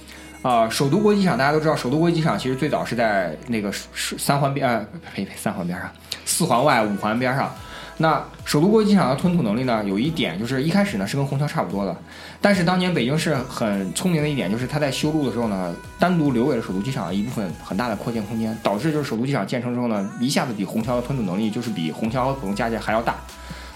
[0.41, 5.91] 啊、首都国际机场大家都知道，首都国际机场其实最早是在那个是三环边，呃，呸呸，三环边上，
[6.25, 7.53] 四环外五环边上。
[7.97, 11.95] 那首都国际机场的吞吐能力呢，有一点就是一开始呢是跟虹桥差不多的，
[12.41, 16.61] 但是当年北京市很聪明的一点就是它在修路的时候呢，单独留给了。
[16.63, 23.15] 首都机场一部分很大的扩建空间，导致就是首都机场建成之后呢，一下子比虹桥的吞吐能力就是比虹桥和浦东加起来还要大，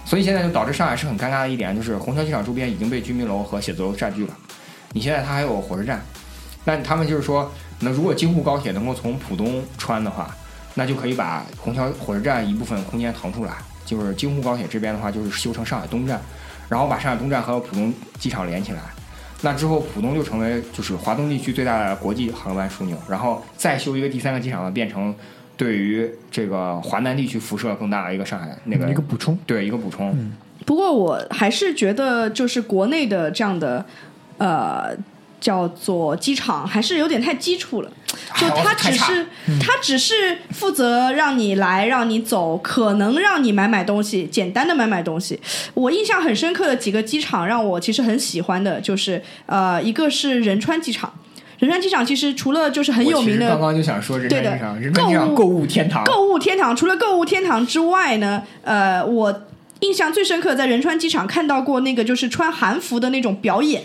[0.04, 4.34] 所以现在就导致上海市很尴尬的一点就是虹桥机场周边已经被居民楼和写字楼占据了，
[4.94, 6.02] 你现在它还有火车站，
[6.64, 7.52] 那他们就是说，
[7.82, 10.34] 那如果京沪高铁能够从浦东穿的话，
[10.76, 13.54] 那就可以把虹桥火车站一部分空间腾出来，
[13.88, 16.22] 就是京沪高铁这边的话，就是修成上海东站，
[16.70, 18.82] 然后把上海东站和浦东机场连起来。
[19.42, 25.16] 那之后，浦东就成为就是华东地区最大的国际航班枢纽，然后再修一个第三个机场呢，变成
[25.56, 30.32] 对于这个华南地区辐射更大的一个上海那个一个补充，对一个补充。
[30.66, 33.86] 不过我还是觉得，就是国内的这样的
[34.40, 34.94] 呃
[35.48, 37.90] 叫做机场，还是有点太基础了。
[38.36, 39.26] 就它哎太差只是
[39.62, 45.40] 他只是负责让你来让你走，可能让你买买东西，简单的买买东西。
[45.74, 51.14] 我印象很深刻的几个机场，让我其实很喜欢的，就是呃，一个是仁川机场。
[51.60, 59.44] 仁川机场其实除了就是很有名的刚刚就想说仁川对的机场，仁川机场购物天堂，购物天堂，除了购物天堂之外呢，呃，我
[59.80, 63.84] 印象最深刻，在仁川机场看到过那个就是穿韩服的那种表演，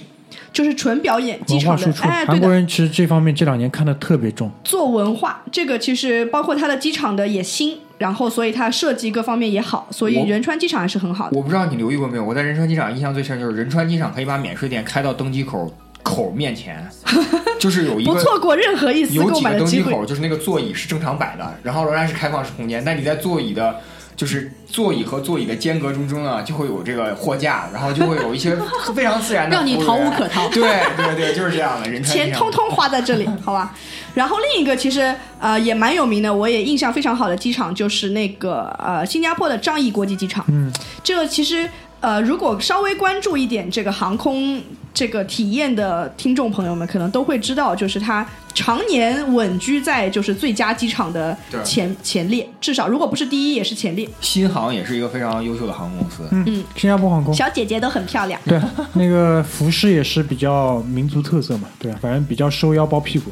[0.53, 1.93] 就是纯表演机场的。
[2.03, 4.51] 哎，韩国人其实这方面这两年看的特别重。
[4.65, 11.37] 做文化，这个其实包括它的机场的也新，然后所以它设计各方面也好，所以仁川机场还是很好的。
[11.37, 15.73] 我不知道你留意过没有，我在仁川机场印象最深就是仁川机场可以把免税店开到登机口
[16.03, 16.87] 口面前，
[17.61, 19.85] 就是有一个不错过任何一次购有几个买的机会。
[19.85, 23.81] 登机口，就是那个座椅是正常摆的，然后仍然是开放式空间，但你在座椅的。
[24.15, 28.57] 就是座椅和座椅的间隔中中啊，就会有这个货架，然后就会有一些
[28.95, 30.63] 非常自然的让你逃无可逃对
[30.97, 31.89] 对对，就是这样的。
[31.91, 33.75] 仁川机场钱通通花在这里，好吧。
[34.15, 40.45] 然后另一个其实呃也蛮有名的，我也印象非常好的机场就是那个呃新加坡的樟宜国际机场。
[40.49, 40.71] 嗯，
[41.03, 41.69] 这个其实
[42.01, 44.63] 呃如果稍微关注一点这个航空
[44.95, 54.09] 这个体验的听众朋友们，可能都会知道，就是它常年稳居在就是最佳机场的前前列，至少如果不是第一也是前列。
[54.21, 56.29] 新航也是一个非常优秀的航空公司。
[56.31, 58.39] 嗯，新加坡航空，小姐姐都很漂亮。
[58.45, 58.61] 对，
[58.93, 61.99] 那个服饰也是比较民族特色嘛，对吧？
[62.03, 63.31] 反正比较收腰包屁股。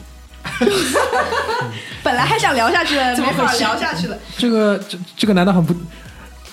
[2.02, 4.16] 本来还想聊下去的，没法怎么回事聊下去了。
[4.38, 5.74] 这个这这个难道很不，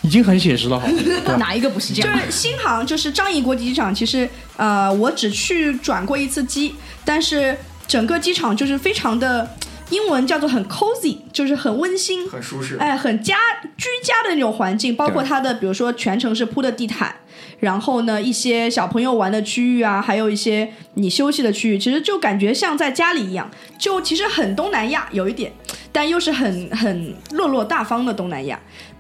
[0.08, 0.94] 已经很写实了，好吗？
[1.04, 1.36] 对吧？
[1.36, 2.18] 哪一个不是这样？
[2.18, 9.56] 就是新航，就是樟宜国际机场，其实呃，我只去转过一次机，但是整个机场就是非常的，
[9.90, 13.36] 英文叫做很 cozy，就是很温馨，很舒适，哎，很家
[13.76, 17.14] 居家的那种环境，包括它的，比如说全程是铺的地毯，
[17.60, 25.52] 然后呢，一些小朋友玩的区域啊，还有一些你休息的区域，其实就感觉像在家里一样，就其实很东南亚有一点，
[25.92, 28.58] 但又是很很落落大方的东南亚。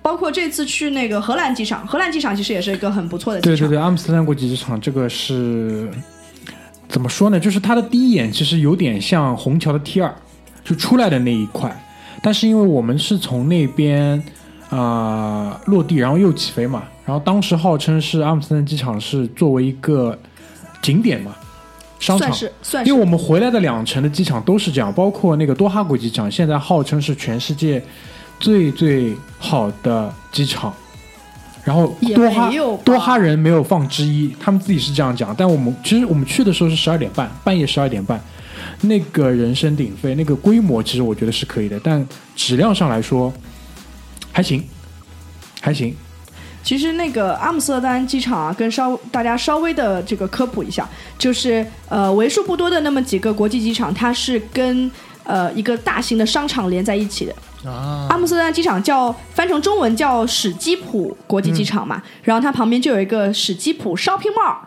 [0.08, 3.58] 包括这次去那个荷兰机场，荷兰机场其实也是一个很不错的机场。
[3.58, 5.92] 对对对，阿姆斯特丹国际机场这个是
[6.88, 7.38] 怎么说呢？
[7.38, 10.16] 就是它的第一眼其实有点像虹桥的 T 二，
[10.64, 11.78] 就出来的那一块，
[12.24, 14.18] 但是因为我们是从那边
[14.70, 20.18] 啊、呃落地，然后又起飞嘛，然后当时号称是阿姆斯特丹机场是作为一个
[20.82, 21.36] 景点嘛，
[22.00, 22.34] 商场算。
[22.34, 27.84] 是算是因为我们回来的两城的机场都是这样，包括那个多哈国际机场，现在号称是全世界
[28.40, 30.74] 最最好的机场。
[31.64, 35.36] 然后也多哈没有多哈人没有放之一，他们自己是这样讲。
[35.38, 38.18] 但我们其实我们去的时候是十二点半，半夜十二点半，
[38.80, 42.08] 那个人声鼎沸，那个规模其实我觉得是可以的，但
[42.38, 43.34] 质量上来说
[44.32, 44.64] 还行，
[45.60, 45.94] 还行。
[46.64, 54.90] 其实那个阿姆斯特丹机场啊，跟稍大家稍微的这个科普一下，就是呃为数不多的那么几个国际机场，它是跟
[55.26, 57.36] 呃一个大型的商场连在一起的。
[57.66, 64.58] 啊阿姆斯特丹机场叫翻成中文叫史基普国际机场嘛，然后它旁边就有一个史基普 shopping mall，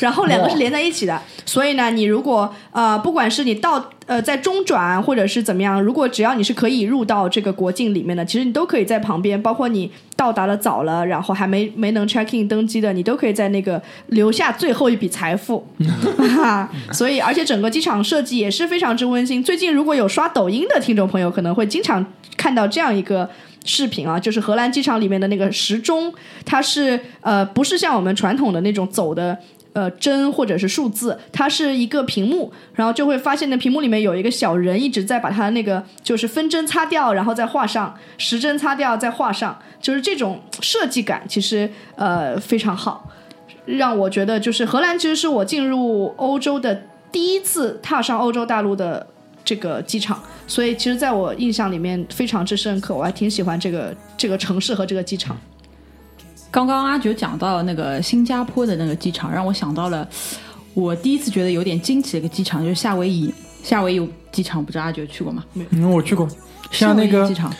[0.00, 1.20] 然后两个是连在一起的。
[1.44, 15.66] 所以呢，你如果呃，不管是你到呃在中转或者是怎么样，如果只要你是可以入到这个国境里面的，其实你都可以在旁边，包括你到达的早了，然后还没没能 check in 登机的，你都可以在那个留下最后一笔财富。
[16.92, 19.42] 所以，而且整个机场设计也是非常之温馨。
[19.42, 22.04] 最近如果有刷抖音的听众朋友，可能会经常
[22.36, 23.28] 看到这样一个
[23.64, 29.36] 视频啊，就是荷兰机场里面的那个时钟，它是呃不是像我们传统的那种走的。
[29.76, 43.10] 呃，针或者是数字，它是一个屏幕，然后就会发现那屏幕里面有一个小人一直在把它那个就是分针擦掉，然后再画上，时针擦掉再画上，就是这种设计感其实呃非常好。
[43.66, 49.06] 让我觉得就是荷兰其实是我进入欧洲的第一次踏上欧洲大陆的
[49.44, 55.36] 这个机场，所以其实在我印象里面非常之深刻，我还挺喜欢这个这个城市和这个机场。
[56.56, 60.08] 刚刚阿九讲到那个新加坡的那个机场，让我想到了
[60.72, 63.30] 我第一次觉得有点惊奇的一个机场，就是夏威夷。
[63.62, 65.44] 夏威夷机场，不知道阿九去过吗？
[65.52, 66.26] 嗯，我去过，
[66.70, 67.52] 像那个机场，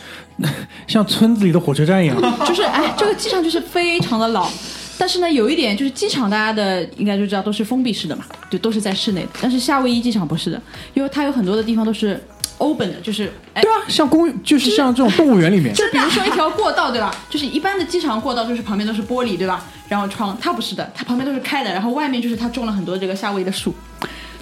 [0.87, 2.19] 像村子里的火车站一样。
[2.43, 4.49] 就是哎，这个机场就是非常的老，
[4.97, 9.29] 但是呢，有一点就是机场大家的应该就知道都是封闭式的嘛，就都是在室内的。
[9.39, 10.59] 但是夏威夷机场不是的，
[10.95, 12.19] 因为它有很多的地方都是
[12.57, 13.71] open 的，就是哎对。
[13.71, 17.13] 啊，像公就是像这种动物园里面，就比如说一条过道，对吧？
[17.29, 19.65] 就是一般的机场过道，就是旁边都是玻璃，对吧？
[19.87, 23.73] 然后窗，它不是的，它旁边都是开的，然后外面就是它种了很多这个夏威夷的树，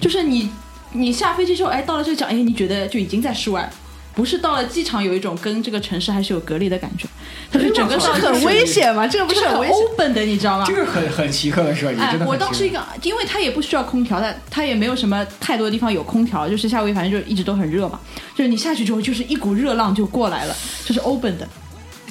[0.00, 0.50] 就是你
[0.92, 3.70] 你下飞机之后，哎，到了这个角，哎，你觉得就已经在室外了，
[4.16, 7.06] 不是到了机场有一种跟这个城市还是有隔离的感觉，
[7.52, 9.06] 它是整个是很危险嘛？
[9.06, 10.74] 这个不是是很很危险？open 的，你知道吗这？
[10.74, 18.00] 个很很奇特的设计，哎真的，我当时一个，因为它也不需要空调，但它也没有什么太多的地方有空调，就是夏威夷反正就一直都很热嘛，
[18.34, 20.56] 就是你下去之后就是一股热浪就过来了，
[20.86, 21.46] 就是 open 的，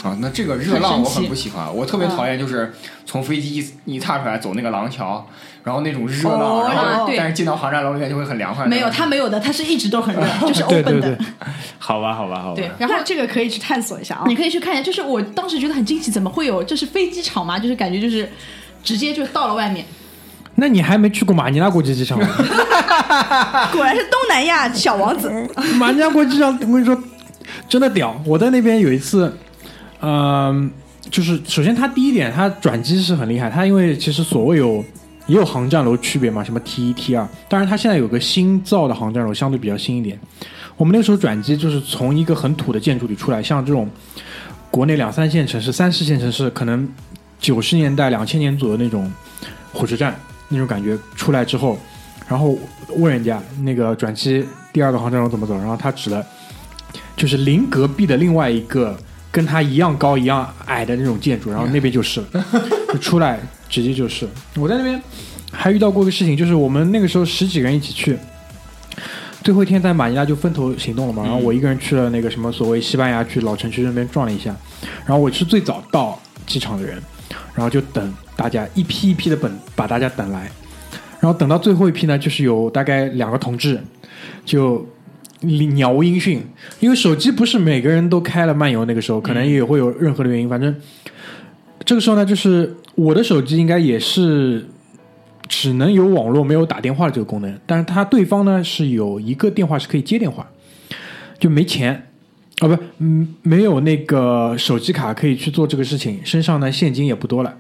[0.04, 2.72] 啊，那这个热浪我很不喜欢，我特别讨厌就是
[3.04, 5.28] 从飞机一一踏出来走那个廊桥，
[5.66, 8.68] 然后那种热闹，哦然后对但是进到航站楼里面就会很凉快。
[8.68, 11.08] 没有它没有的，它是一直都很热，就是 对 open 的。
[11.08, 11.26] 对对，
[11.80, 12.56] 好吧，好吧，好吧。
[12.56, 14.36] 对，然后这个可以去探索一下啊你。
[14.36, 17.58] 可以去看一下，就是我当时觉得很惊喜，怎么会有这是飞机场吗？
[17.58, 18.30] 就是感觉就是
[18.84, 19.84] 直接就到了外面。
[20.58, 22.28] 那你还没去过马尼拉国际机场吗？
[23.74, 25.32] 果然是东南亚小王子。
[25.78, 26.98] 马尼拉国际机场，我跟你说，
[27.68, 28.16] 真的屌！
[28.26, 29.36] 我在那边有一次，
[30.02, 30.72] 嗯、
[31.10, 33.50] 就是首先它第一点，它转机是很厉害。
[33.50, 34.84] 它因为其实所谓有
[35.28, 40.20] 也有航站楼区别嘛，什么 T 一 T 二，当然它现在有个新造的航站楼，相对比较新一点。
[40.78, 43.90] 我们那时候转机就是从一个很土的建筑里出来，像这种
[44.70, 46.88] 国内两三线城市、三四线城市，可能
[47.40, 49.12] 九十年代、两千年左右那种
[49.74, 50.14] 火车站
[50.50, 51.78] 那种感觉出来之后，
[52.28, 52.58] 然后
[52.98, 56.26] 问人家那个转机第二个航站楼怎么走，然后他指了，
[57.16, 58.98] 就是临隔壁的另外一个
[59.32, 62.46] 跟他一样高、一样矮的那种建筑，然后那边就是了，
[62.90, 63.40] 就出来
[63.70, 64.28] 直接就是。
[64.56, 65.02] 我在那边
[65.52, 68.18] 还遇到过一个事情，就是我们那个时候十几个人一起去。
[69.44, 74.56] 最后一天在马尼拉就分头行动了嘛，然后我一个人去了那个什么所谓西班牙去老城区那边转了一下，
[75.06, 77.00] 然后我是最早到机场的人，
[77.54, 80.50] 然后就等大家一批一批的等把大家等来，
[81.20, 83.80] 然后等到最后一批呢，就是有大概两个同志
[84.44, 84.84] 就
[85.76, 86.44] 鸟无音讯，
[86.80, 90.76] 因为手机不是每个人都开了漫游，那个时候可能也会有任何的原因，反正
[91.86, 94.66] 这个时候呢，就是我的手机应该也是
[95.48, 100.50] 只能有网络没有打电话的这个功能，但是他对方呢是有一个电话是可以接电话，
[101.38, 102.08] 就没钱。
[102.60, 107.54] 啊不，嗯，没有那个手机卡可以去做这个事情，身上呢现金也不多了，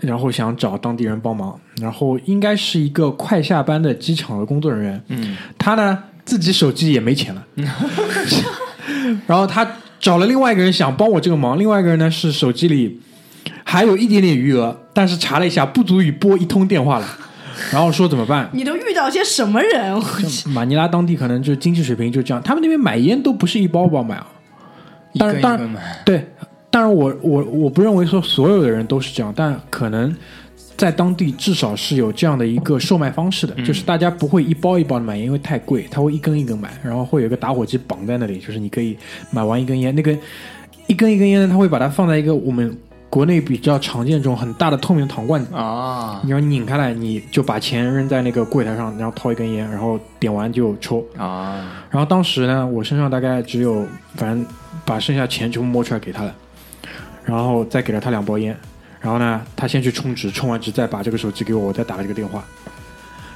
[0.00, 7.46] 然后想找当地人帮忙，然后应该是一个快下班的机场的工作人员，嗯，他呢自己手机也没钱了，
[9.28, 9.70] 然后他
[10.00, 12.98] 找了另外一个人想帮我这个忙，另外一个人呢是手机里
[13.64, 17.06] 还有一点点余额，但是查了一下不足以拨一通电话了，
[17.72, 18.48] 然后说怎么办？
[18.52, 19.94] 你都遇到些什么人？
[19.94, 20.02] 我
[20.50, 24.26] 马尼拉当地可能就是经济水平就这样，他们那边买烟都不是一包包买啊，
[25.12, 25.68] 一当然当然。
[26.04, 26.26] 对，
[26.70, 30.14] 当然我我我不认为说所有的人都是这样，但可能
[30.76, 38.96] 在当地至少是有这样的一个售卖方式的，就是大家不会一包一包的买烟，因为太贵，他会一根一根买，然后会有一个打火机绑在那里，就是你可以
[39.30, 40.14] 买完一根烟，那个
[40.86, 42.76] 一根一根烟呢，他会把它放在一个我们
[43.08, 45.54] 国内比较常见这种很大的透明糖罐子。
[45.54, 51.04] 啊你要拧开来，你就把钱扔在那个柜台上，然后掏一根烟，然后点完就抽。
[51.16, 51.84] 啊！
[51.90, 53.86] 然后当时呢，我身上大概只有，
[54.16, 54.44] 反正
[54.84, 56.34] 把剩下钱全部摸出来给他了，
[57.24, 58.56] 然后再给了他两包烟，
[59.00, 62.44] 然后呢，他先去充值，充完值再把这个手机给我，我再打了这个电话。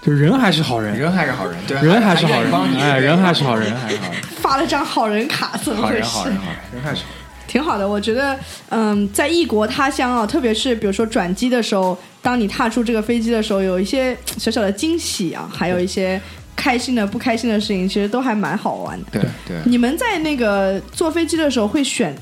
[0.02, 6.16] 就人还是好人，人还是好人，对，人还是好人哎人还是好人人还是好人，发了张好人卡，怎么好人，回事？
[6.16, 7.19] 好人，好人，人还是好人。
[7.50, 8.38] 挺好的，我觉得，
[8.68, 16.20] 嗯，在异国他乡啊，特别是比如说转机的时候，当你踏出这个飞机的时候，有一些小小的惊喜啊，还有一些
[16.54, 19.06] 开心的、不开心的事情，其实都还蛮好玩的。
[19.10, 22.16] 对对，你们在那个坐飞机的时候会选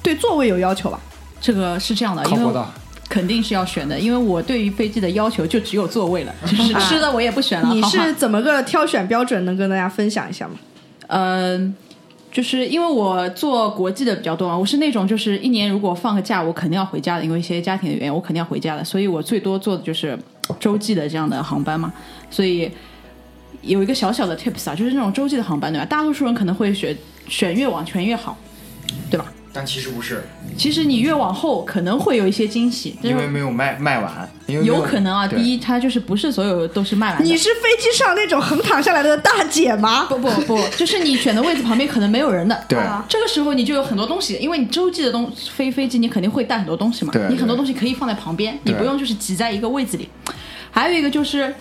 [0.00, 1.00] 对座位有要求吧？
[1.40, 2.52] 这个是这样的，因为。
[3.10, 7.72] 肯定是要选的，因为我对于飞机的要求就只有座位了，就是 吃的我也不选了。
[7.72, 9.42] 你是怎么个挑选标准？
[9.46, 10.54] 能跟大家分享一下吗？
[11.06, 11.74] 嗯，
[12.30, 20.18] 就是因为我做国际的比较多嘛，我是那种就是一年如果放个假，我肯定要回家的，因为一些家庭的原因，我肯定要回家的，所以我最多做的就是
[20.60, 21.92] 洲际的这样的航班嘛，
[22.30, 22.70] 所以
[23.62, 25.86] 有一个小小的 tips 啊，就是那种洲际的航班对吧？
[25.86, 28.36] 大多数人可能会选选越往前越好，
[29.10, 29.32] 对吧？
[29.58, 30.22] 但其实不是，
[30.56, 35.26] 其实你越往后可能会有一些惊喜，因为没有卖卖完，因为有可能啊。
[35.26, 37.24] 第一，它就是不是所有都是卖完的。
[37.24, 40.06] 你是飞机上那种横躺下来的大姐吗？
[40.08, 42.56] 不不不，就是你选的位置旁边可能没有人的。
[42.68, 47.12] 对啊这个时候你就有很多东西，因为你洲际的东飞飞机，你肯定会带很多东西嘛。
[47.12, 50.08] 对你很多东西可以放在旁边，你不用就是挤在一个位置里。
[50.70, 51.52] 还有一个就是，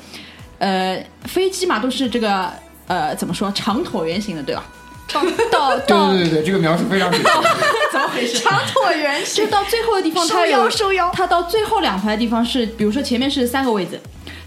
[0.59, 2.47] 呃，飞机嘛都是这个
[2.85, 4.63] 呃怎么说长椭圆形的，对吧？
[5.11, 7.29] 到到 对到对对对，这个描述非常准确。
[7.91, 8.39] 怎么回事？
[8.39, 11.09] 长椭圆形就，到最后的地方，收它有腰收腰。
[11.11, 13.99] 它到最后两排的地方是，比如说前面是三个位置，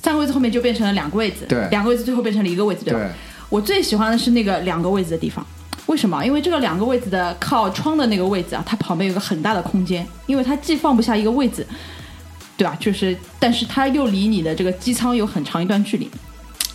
[0.03, 3.01] 三个位置后面就变成了两个位置，对两个位置最后变成了一个位置，对吧？
[3.01, 3.09] 对，
[3.49, 5.45] 我最喜欢的是那个两个位置的地方，
[5.87, 6.25] 为什么？
[6.25, 11.67] 因为这个两个位置的靠窗的那个位置啊，它旁边有个很大的空间，因为它既放不下一个位置，
[12.57, 12.77] 对吧？
[12.79, 16.11] 就是，但是它又离你的这个机舱有很长一段距离。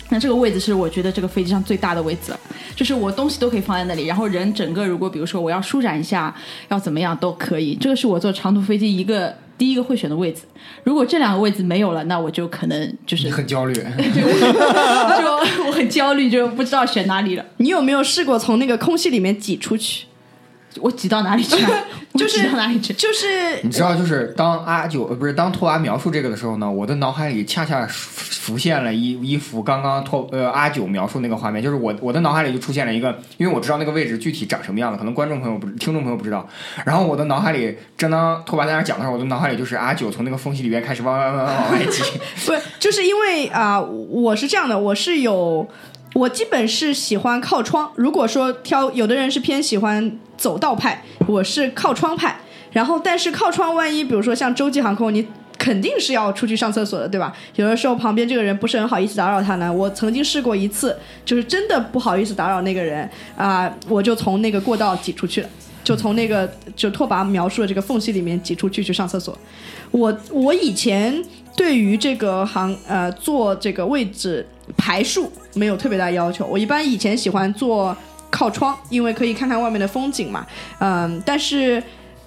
[0.08, 2.40] 那这个位置是我觉得这个飞机上最大的位置了，
[2.74, 6.34] 就是我东西都可以放在那里，然后人整个如果比如说我要舒展一下，
[6.68, 7.74] 要怎么样都可以。
[7.74, 10.42] 这个是我坐长途飞机一个第一个会选的位置。
[10.84, 13.74] 如果这两个位置没有了，那我就可能就是你很焦虑。
[13.74, 13.82] 就
[15.66, 17.44] 我很焦虑，就不知道选哪里了。
[17.56, 20.06] 你有没有试过从那个空隙里面挤出去？
[20.80, 21.70] 我挤到哪里去啊？
[22.14, 22.92] 就是挤到哪里去？
[22.94, 36.48] 就是你知道，就是当阿九呃不是当拓跋描述这个的时候呢，我的脑海里恰恰浮浮现了一一幅刚刚拓呃阿九描述那个画面，就是我我的脑海里就出现了一个，因为我知道那个位置具体长什么样子，可能观众朋友不听众朋友不知道。
[36.84, 42.02] 然后我的脑海里，正当拓跋在那讲的时候，我的脑海里就是阿九从那个缝隙里边开始往往往往往外挤。
[42.46, 45.68] 不是，就是因为啊、我是这样的，我是有，
[46.16, 47.92] 我基本是喜欢靠窗。
[47.94, 52.40] 如果说挑，有的人是偏喜欢走道派，我是靠窗派。
[52.72, 55.26] 然后，但是靠窗，万一比如说像洲际航空，你
[55.58, 57.36] 肯定是要出去上厕所的，对吧？
[57.56, 59.70] 有的时候旁边这个人不是很好意思打扰他呢。
[59.70, 63.06] 我曾经试过一次，就是真的不好意思打扰那个人
[63.36, 65.48] 啊、我就从那个过道挤出去了。
[65.84, 69.38] 就从那个就拓跋描述的这个缝隙里面挤出去去上厕所。
[69.92, 71.22] 我我以前
[71.56, 74.46] 对于这个行呃坐这个位置
[74.76, 77.96] 排数没有特别大要求，我一般以前喜欢坐
[78.30, 80.46] 靠窗，因为可以看看外面的风景嘛。
[80.78, 81.82] 嗯，但是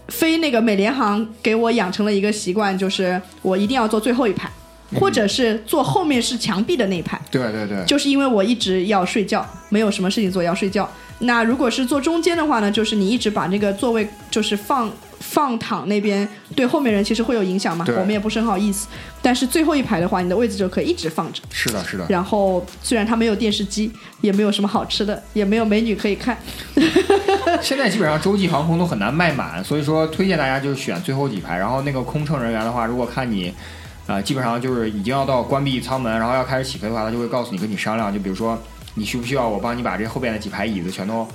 [0.08, 4.50] 飞那个美联航给我养成了一个习惯，就是我一定要坐最后一排，
[4.96, 7.22] 或者是坐后面是墙壁的那一排。
[7.30, 10.90] 对对对，就是因为我一直要睡觉，没有什么事情做要睡觉。
[11.20, 14.90] 那如果是坐中间的话呢，就是你一直把那个座位就是放
[15.20, 17.86] 放躺那边，对后面人其实会有影响嘛。
[17.90, 18.88] 我们也不是很好意思。
[19.22, 21.42] 但是最后一排的话，你的位置就可以一直放着。
[21.52, 22.06] 是的，是的。
[22.10, 23.92] 然后虽然它没有电视机，
[24.22, 26.38] 也没有什么好吃的，也没有美女可以看，
[27.62, 31.58] 现在基本上洲际航空都很难卖满，所以说推荐大家就选最后几排。
[31.58, 33.54] 然后那个空乘人员的话，如果看你，
[34.08, 38.58] 呃，基本上就是已经要到关闭舱门，然后要开始起飞的话，他就会告诉你跟你商量，就比如说
[38.96, 41.28] 你需不需要我帮你把这后边的几排椅子全都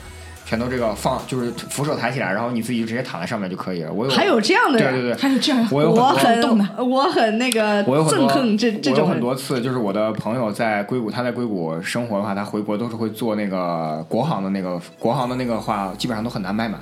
[0.47, 3.93] 全都这个放，就是扶手抬起来，然后你自己就直接躺在上面就可以了。
[3.93, 9.25] 我有还有这样的人，对对对，还有这样我有我很我很那个我有很多憎恨这这我有很。
[9.25, 16.79] 多次，就是我的朋友在硅谷，他在硅谷生活的话，他回国都是会坐那个国航的那个国航的那个话，基本上都很难买满。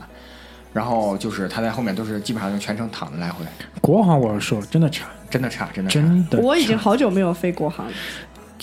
[0.73, 3.45] 然后就是他在后面都是基本上就全程躺着来回，
[3.81, 6.01] 国航我要说真的差，真的差，真的差。
[6.01, 6.41] 真的。
[6.41, 7.93] 我已经好久没有飞国航了。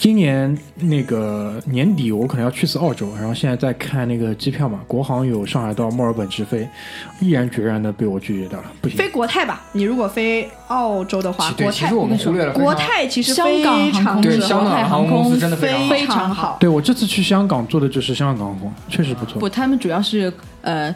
[0.01, 6.65] 今年那个年底我可能要去次澳洲，然后现在在看那个机票嘛，国航有上海到墨尔本直飞，
[7.19, 8.97] 毅然决然的被我拒绝掉了，不行。
[8.97, 16.57] 飞国泰吧，你如果飞澳洲的话，国泰其实我们忽略了国泰其实香非港航空对常之好香港航空公司真的非常好非常好。
[16.61, 19.37] 对我这次去香港坐的就是香港航空，确实不错。
[19.37, 20.31] 不，他们主要是
[20.61, 20.95] 呃，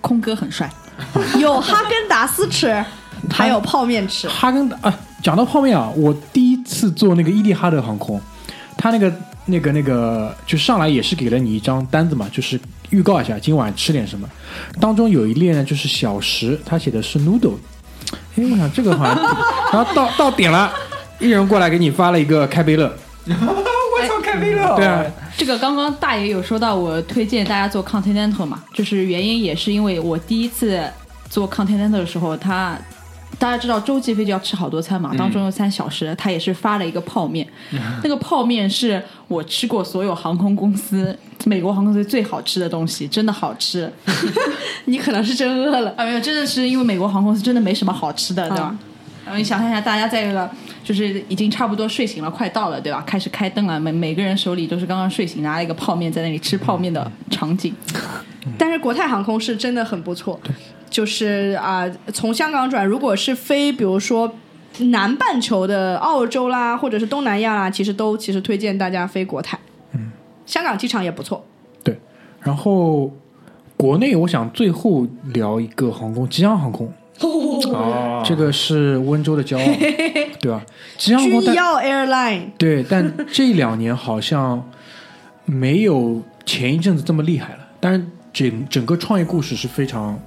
[0.00, 0.70] 空哥很帅，
[1.40, 2.72] 有哈根达斯吃，
[3.28, 4.28] 还有泡面吃。
[4.28, 8.20] 哈根达啊，讲到泡面啊，我第一次坐那个伊利哈德航空，
[8.84, 9.10] 他那个
[9.46, 14.28] 那个那个就上来也是给了你一张单子嘛，就是预告一下今晚吃点什么。
[14.78, 17.54] 当中有一列呢就是小食，他写的是 noodle，
[18.36, 19.16] 哎，我想这个好像，
[19.72, 20.70] 然后到到点了，
[21.18, 22.94] 一人过来给你发了一个开杯乐，
[23.24, 24.76] 我操，开杯乐。
[24.76, 25.02] 对啊，
[25.34, 30.82] 这个刚刚大爷有说到我推荐大家做 Continental 嘛，就是原因也是因为我第一次
[31.30, 32.76] 做 Continental 的时候，他
[33.38, 37.46] 大家知道洲际飞机要吃好多餐嘛，当中有三小时，他也是发了一个泡面，
[38.02, 43.90] 那个泡面是我吃过所有航空公司美国航空公司最好吃的东西，真的好吃。
[44.86, 45.92] 你可能是真饿了。
[45.96, 48.76] 啊，没有，真的是因为美国航空公司真的没什么好吃的，对吧？
[49.24, 50.48] 然后你想象一下，大家在这个
[50.82, 53.02] 就是已经差不多睡醒了，快到了，对吧？
[53.06, 57.74] 开始开灯了，每每个人手里都是刚刚睡醒，拿了一个泡面在那里吃泡面的场景。
[58.58, 60.38] 但是国泰航空是真的很不错，
[60.90, 64.30] 就是啊、从香港转，如果是飞，比如说
[64.90, 69.58] 南半球的澳洲啦，或者是东南亚啦，其实都其实推荐大家飞国泰。
[69.92, 70.12] 嗯，
[70.44, 71.42] 香港机场也不错。
[71.82, 71.98] 对，
[72.40, 73.10] 然后
[73.76, 79.64] 国内我想最后聊一个航空，吉祥航空，哦， 这个是温州的骄傲，
[80.40, 80.64] 对吧？
[80.96, 84.70] 吉祥航空但君耀 Airline 对，但这两年好像
[85.44, 87.58] 没有前一阵子这么厉害了。
[87.80, 90.18] 但是整整个创业故事是非常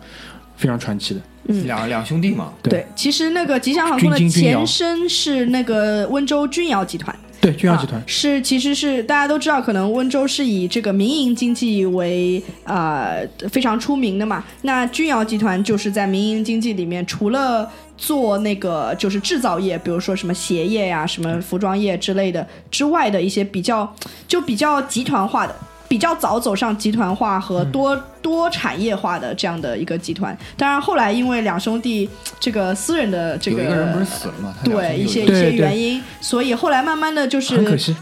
[0.56, 1.20] 非常传奇的。
[1.50, 7.16] 嗯两两兄弟嘛，对对，其实那个吉祥航空的前身是那个温州君瑶集团。
[7.48, 14.44] 对，君瑶集团啊、是其实是大家都知道，可能温州是以这个民营经济为呃非常出名的嘛。
[14.64, 23.96] 那君瑶集团就是在民营经济里面，除了做那个就是制造业，比如说什么鞋业呀、什么服装业之类的之外的一些比较
[24.28, 25.56] 就比较集团化的。
[25.88, 32.10] 比较早走上集团化和多、多产业化的这样的一个集团，当然后来因为两兄弟
[32.40, 34.54] 这个私人的这个有一个人不是死了吗？
[34.60, 35.56] 他两兄弟对一些一些对对。
[35.58, 37.96] 原因，所以后来慢慢的就是很可惜，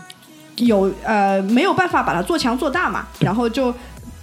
[0.57, 3.74] 有呃没有办法把它做强做大嘛，然后就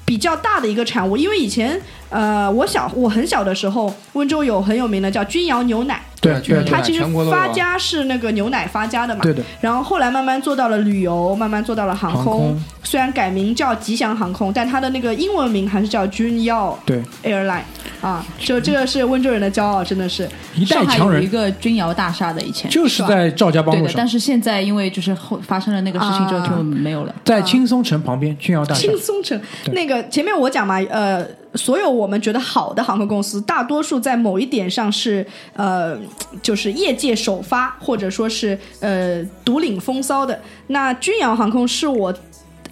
[0.04, 1.16] 比较大的一个产物。
[1.16, 1.80] 因为以前
[2.10, 9.20] 呃我小我很小的时候，温州有很有名的叫君瑶牛奶，对对对它其实发家是那个牛奶发家的嘛。
[9.22, 12.24] 对的，然后后来慢慢做到了旅游，慢慢做到了航空。
[12.24, 12.62] 航空。
[12.84, 17.02] 虽然改名叫吉祥航空，但它的那个英文名还是叫君耀对。
[17.22, 17.62] Airline
[18.00, 20.28] 啊，就这个是温州人的骄傲，真的是。
[20.54, 21.22] 一代上海强人。
[21.22, 23.96] 有一个君瑶大厦的，以前就是在赵家浜对的，路上。
[23.96, 26.48] 但，是现在因为就是后发生了那个事情之后啊。
[26.56, 27.14] 就没有了。
[27.24, 28.80] 在青松城旁边，君瑶大厦。
[28.80, 28.98] 轻。
[28.98, 29.40] 松城
[29.72, 35.98] 那个前面我讲嘛，呃，所有我们觉得好的航空公司，大多数在某一点上是呃，
[36.42, 40.40] 就是业界首发，或者说是呃独领风骚的。
[40.68, 42.14] 那君瑶航空是我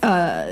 [0.01, 0.47] 呃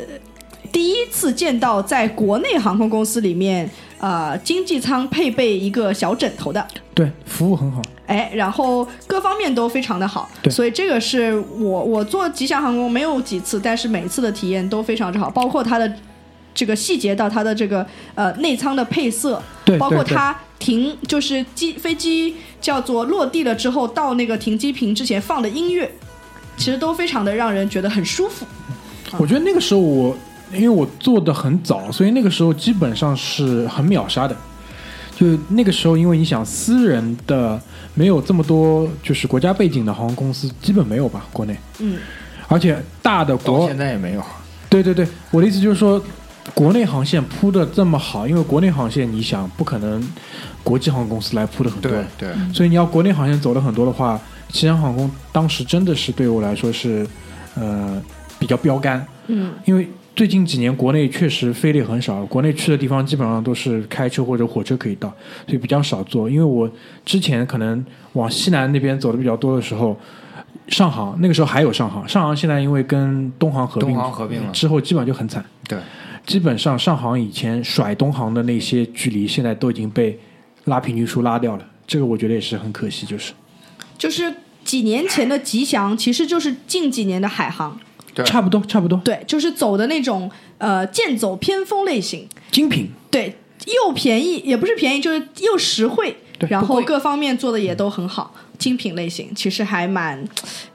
[0.70, 3.68] 第一次见到在国内航空公司里面
[3.98, 6.66] 呃经济舱配备一个小枕头的。
[6.94, 7.80] 对，服务很好。
[8.06, 15.90] 哎，然后各方面都非常的好，对所以这个是我我做吉祥航空没有几次，但是每次的体验都非常之好，包括它的
[16.58, 17.86] 这个细节到它的这个
[18.16, 25.88] 呃内舱的配色，对包括它停就是机飞机叫做落地了之后到那个停机坪之前放的音乐，
[26.56, 28.44] 其实都非常的让人觉得很舒服。
[29.18, 30.16] 我觉得那个时候我，
[30.52, 34.34] 因为我做的很早，所以那个时候基本上是很秒杀的。
[35.14, 37.60] 就那个时候，因为你想，私人的
[37.94, 41.56] 没有这么多，就是国家背景的航空公司，基本没有吧，国内。
[41.78, 41.98] 嗯，
[42.48, 44.22] 而且大的国现在也没有。
[44.68, 46.00] 对对对，我的意思就是说，
[46.54, 50.02] 国内航线铺的这么好，因为国内航线你想不可能
[50.62, 57.06] 国际航空公司来铺的很多，对对，所以你要国内航线走的很多的话，吉祥航空当时真的是对我来说是
[57.54, 58.00] 呃
[58.38, 65.08] 比较标杆，嗯，因为最近几年国内确实飞的也很少，国内去的地方基本上都是开车或者火车可以到，
[65.46, 66.28] 所以比较少坐。
[66.28, 66.68] 因为我
[67.04, 67.84] 之前可能
[68.14, 69.96] 往西南那边走的比较多的时候。
[70.68, 75.42] 上航那个时候还有上航，上航现在因为跟东航合并，东航合并了之后，基本上就很惨。
[75.66, 75.78] 对，
[76.28, 80.16] 基本上上航以前甩东航的那些距离，现在都已经被
[80.66, 81.66] 拉平均数拉掉了。
[81.86, 83.32] 这个我觉得也是很可惜，就是
[83.96, 84.32] 就是
[84.62, 87.80] 几年前的吉祥，其实就是近几年的海航，
[88.12, 92.28] 对差不多，差不多，对，就是走的那种呃剑走偏锋类型。
[92.50, 92.90] 精品。
[93.10, 93.34] 对，
[93.66, 100.22] 又便宜也不是便宜，就是又实惠，然后各方面做的也都很好，精品类型，其实还蛮，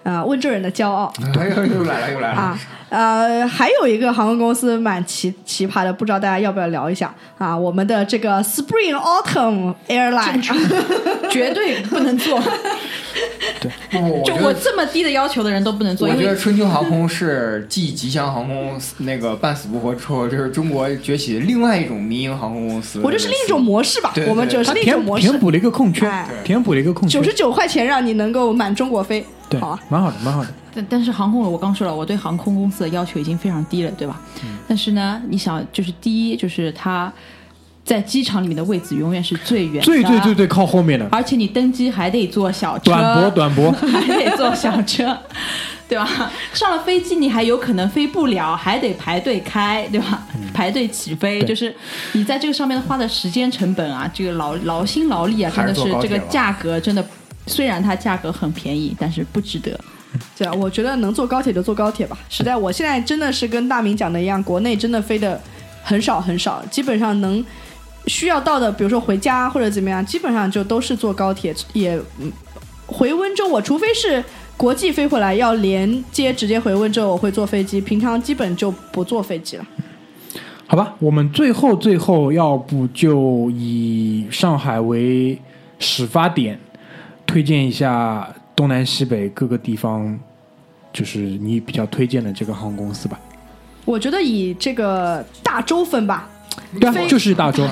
[0.04, 1.12] 呃，温州人的骄傲。
[1.40, 2.40] 哎呦，又来了又来了。
[2.40, 2.60] 啊。
[2.90, 7.12] 呃，还有一个航空公司蛮奇奇葩的，不知道大家要不要聊一下。
[7.40, 7.58] 啊？
[7.58, 10.40] 我们的这个 Spring Autumn Airline，
[11.32, 12.40] 绝对不能做，
[13.90, 14.54] 不不，我 就我。
[14.54, 23.02] 这么低的要求的人都不能做，我觉得春秋航空是继吉祥航空那个半死不活之后，就是中国崛起的另外一种民营航空公司。
[23.04, 25.24] 我这是另一种模式吧对，对我们就是另一种模式。
[25.24, 27.18] 填填，补了一个空缺哎，填补了一个空缺。
[27.18, 30.50] 九，十九块钱让你能够满中国飞，对好啊，，蛮好的，蛮好的。
[30.76, 34.20] 但但是航空，我刚说了，我对航空公司的要求已经非常低了，对吧？
[34.68, 37.12] 但是呢，你想，就是第一，就是它
[37.86, 41.08] 在机场里面的位置永远是最远的，最最最最靠后面的。
[41.12, 45.16] 而且你登机还得坐小车，短驳 短驳，还得坐小车，
[45.88, 46.32] 对吧？
[46.54, 50.26] 上了飞机你还有可能飞不了，还得排队开，对吧？
[50.54, 51.76] 排队起飞，就是
[52.14, 57.06] 你在这个上面花的时间成本啊，这个劳劳心劳力啊，真的是这个价格真的，
[57.48, 59.80] 虽然它价格很便宜，但是不值得。
[60.38, 62.18] 对啊，我觉得能坐高铁就坐高铁吧。
[62.30, 65.42] 实在，我现在真的是跟大明讲的一样，国内真的飞的
[65.84, 67.44] 很少很少，基本上能
[68.06, 71.56] 需要到的，比如说回家或者怎么样，基本上就都是坐高铁。
[71.74, 72.32] 也嗯
[72.86, 74.24] 回温州，我除非是
[74.56, 79.66] 国际飞回来要连接直接回温州，我会坐飞机，平常基本就不坐飞机了。
[80.68, 85.40] 好吧，我们最后最后要不就以上海为
[85.80, 86.60] 始发点，
[87.34, 90.16] 推荐一下东南西北各个地方，
[90.94, 93.20] 就是你比较推荐的这个航空公司吧。
[93.86, 96.30] 我觉得以这个大洲分吧，
[96.80, 97.64] 对啊，就是大洲，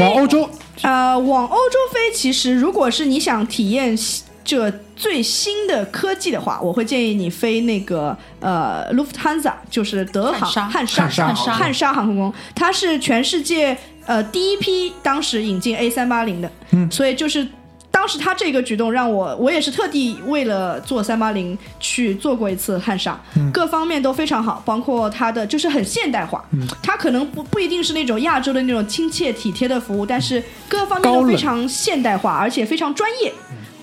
[0.00, 0.48] 往欧洲，
[0.80, 3.94] 呃，往欧洲飞，其实如果是你想体验
[4.42, 11.06] 这最新的科技的话，我会建议你飞那个呃 Lufthansa，就是德航汉莎。
[11.06, 13.76] 汉莎汉沙汉沙航空公，它是全世界
[14.06, 16.90] 呃第一批当时引进 A 三八零的，嗯。
[16.90, 17.46] 所以就是。
[17.90, 23.50] 当时他这个举动让我，我也是特地为了做三八零去做过一次汉莎，嗯。
[23.52, 26.66] 各方面都非常好，包括它的就是很现代化，嗯。
[26.82, 33.32] 它可能不不一定是那种亚洲的那种亲切体贴的服务，但是各方面都非常现代化，而且非常专业，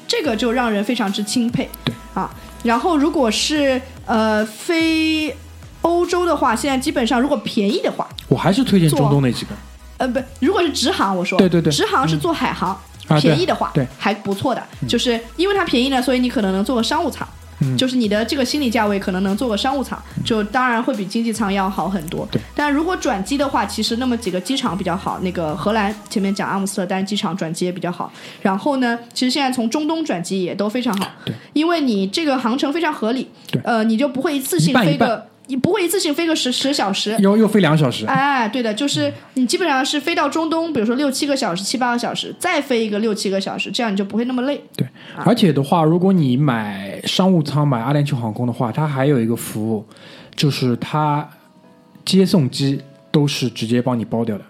[0.08, 1.70] 这个就让人非常之钦佩。
[1.84, 2.30] 对啊，
[2.64, 5.36] 然后如果是呃非
[5.82, 9.52] 欧洲的话，现在基本上如果便宜的话，我还是推荐做中东那几个。
[9.98, 11.72] 呃不，如果是直航，我说对对对。
[11.72, 17.28] 直航是坐海航，啊便宜的话，对嗯还不错的，就是因为它便宜呢，所以你可能能做个商务舱。
[17.60, 22.24] 嗯就是你的这个心理价位可能能做个商务舱，就当然会比经济舱要好很多。
[22.32, 25.18] 对，但如果转机的话，其实那么几个机场比较好。
[25.24, 28.14] 那个荷兰前面讲阿姆斯特丹机场转机也比较好。
[28.44, 31.08] 然后呢，其实现在从中东转机也都非常好。
[31.26, 33.28] 对，因为你这个航程非常合理。
[33.52, 37.16] 对呃，你就不会一次性飞个，你不会一次性飞个十十小时。
[37.20, 44.62] 又又飞两小时，哎，对的，就是你基本上是飞到中东，比如说六七个小时、七八个小时，再飞一个六七个小时，这样你就不会那么累。
[44.76, 44.88] 对，
[45.26, 49.86] 而且的话，如果你买商务舱买阿联酋航空的话，它还有一个服务，
[50.36, 51.28] 就是它
[52.06, 54.46] 接送机都是直接帮你包掉的。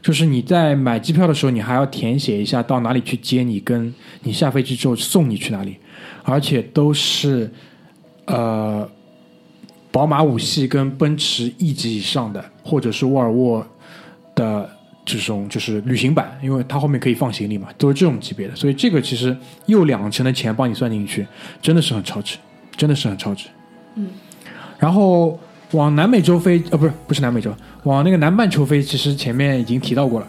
[0.00, 5.76] 就是你在买机票的时候，你还要填写一下到哪里去接你，跟你下飞机之后送你去哪里，
[6.24, 7.48] 而且都是
[8.26, 8.88] 呃
[9.92, 13.64] 宝马五系跟奔驰 E 级以上的，或者是沃尔沃
[14.34, 14.68] 的
[15.04, 19.36] 这种就是旅行版，因为它后面可以放行李嘛，都是这种级别的，所以这个其实
[19.66, 21.26] 又两成的钱帮你算进去，
[21.60, 22.38] 真的是很超值，
[22.74, 23.48] 真的是很超值。
[23.96, 24.08] 嗯，
[24.78, 25.38] 然后
[25.72, 30.26] 往南美洲飞，呃，不是不是南美洲，往那个南半球飞，其实前面已经提到过了，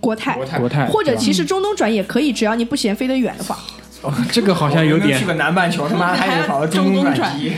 [0.00, 3.56] 国泰，国泰国泰或者其实中东转也可以，只要你不嫌飞得远的话。
[4.02, 7.52] 哦这个好像有点去个南半球，他妈 还得跑到中东转机。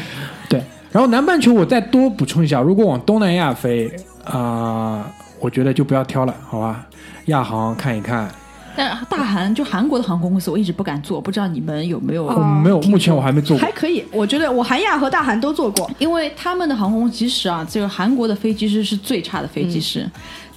[0.90, 3.90] 对，然后南半球我再多补充一下，如果往东南亚飞
[4.24, 5.06] 啊、
[5.40, 6.86] 我觉得就不要挑了，好吧？
[7.26, 8.28] 亚航看一看，
[8.76, 12.26] 但大韩就韩国的航空公司，我一直不敢坐，不知道你们有没有？
[12.26, 13.72] 哦没有，目前我还没做过还。
[13.72, 15.90] 可以，我觉得我韩亚和大韩都做过。
[15.98, 20.08] 因为他们的航空其实啊，这个韩国的飞机师是最差的飞机师，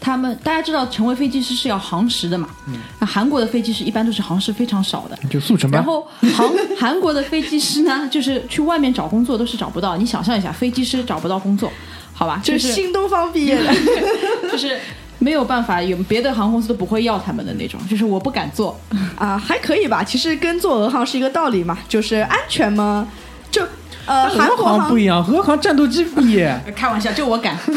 [0.01, 2.49] 他们大家知道成为飞机师是要航时的嘛，
[2.99, 5.17] 那韩国的飞机师一般都是航时非常少的。
[5.29, 9.97] 就速成班然，后韩 韩国的飞机师呢，就是去外面找工作都是找不到。
[9.97, 11.71] 你想象一下，飞机师找不到工作，
[12.13, 12.39] 好吧？
[12.43, 13.73] 就是是新东方毕业的，
[14.51, 14.79] 就是
[15.19, 17.79] 没有办法，有别的航空公司都不会要他们的那种。
[17.89, 18.79] 就是我不敢做，
[19.17, 20.03] 啊，还可以吧。
[20.03, 23.07] 其实跟做俄航是一个道理嘛，就是安全嘛。
[24.09, 27.55] 就呃，韩俄国航航不一样，俄航战斗机不一样， 开玩笑，就我敢。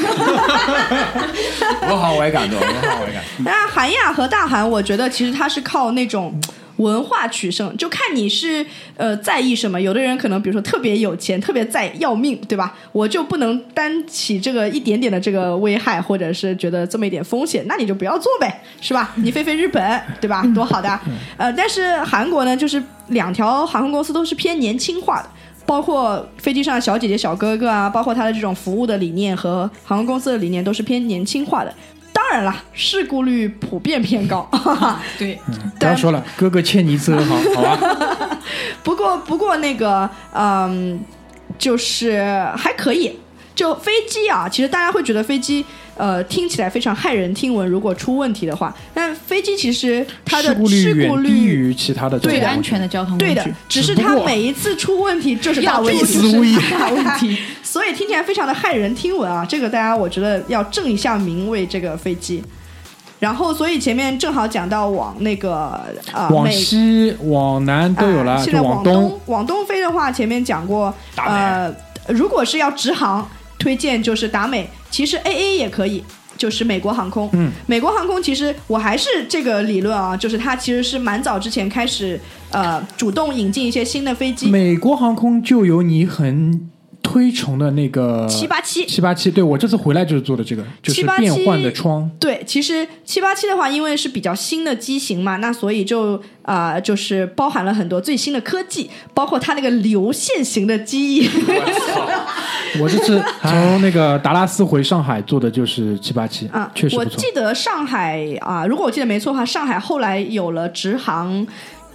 [1.89, 3.23] 俄航我也敢做，俄航我也敢。
[3.45, 6.41] 那韩亚和大韩，我觉得其实它是靠那种
[6.77, 8.65] 文化取胜，就看你是
[8.97, 9.79] 呃在意什么。
[9.79, 12.75] 有的人可能比如说特别有钱，特别在要命，对吧？
[12.93, 19.13] 我就不能担起这个一点点的这个危害，或者是觉得这么一点风险，那你就不要做呗，是吧？
[19.17, 20.43] 你飞飞日本，对吧？
[20.55, 20.99] 多好的。
[21.37, 25.29] 呃，但是韩国呢，就是两条航空公司都是偏年轻化的。
[25.67, 31.75] 包括飞机上的小姐姐、小哥哥啊，包括他的这种服务的理念和航空公司的理念都是偏年轻化的。
[32.13, 34.49] 当然啦，事故率普遍偏高。
[35.19, 35.39] 对，
[35.79, 38.39] 不要说了，哥哥欠你一次俄航，好吧？
[38.83, 41.01] 不过，不过那个，嗯，
[41.59, 42.23] 就是
[42.57, 43.19] 还可以。
[43.55, 45.65] 就飞机啊，其实大家会觉得飞机，
[46.03, 47.65] 呃，听起来非常骇人听闻。
[47.69, 53.27] 如果出问题的话，但飞机其实它的事故率低于其他的最安全的交通工具。
[53.27, 55.95] 对的，只是它每一次出问题就是 大问
[57.21, 59.47] 题，所以听起来非常的骇人听闻啊。
[59.49, 62.43] 这个大家我觉得要正一下名为这个飞机。
[63.21, 65.81] 然后所以前面正好讲到往那个
[66.13, 69.21] 呃往美西、往南都有了，啊现在往东。
[69.27, 71.73] 往东飞的话，前面讲过，呃，
[72.09, 73.31] 如果是要直航，
[73.63, 76.03] 推荐就是达美，其实 AA 也可以。
[76.35, 82.19] 就是美国航空，嗯，美国航空其实我还是这个理论啊，就是它其实是蛮早之前开始，
[82.51, 86.69] 呃，主动引进一些新的飞机，美国航空就有你很
[87.03, 92.09] 推崇的那个七八七，七八七，对我这次回来就是做的这个，就是变换的窗。
[92.19, 101.29] 对，其实七八七的话，因为是比较新的机型嘛，那所以就啊、呃就是包含了很多最新的科技，包括它那个流线型的机翼。
[102.81, 107.27] 我这次 从那个达拉斯回上海做的就是七八七啊，我记。
[107.33, 111.47] 得上海啊，如果我记得没错的话，上海后来有了直航。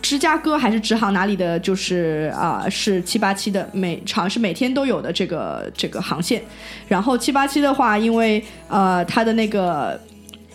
[0.02, 1.60] 芝加哥还是直航哪里的？
[1.60, 6.42] 就是啊、是七八七的，每好像是每天都有的这个这个航线。
[6.88, 10.00] 然后七八七的话，因为呃，它的那个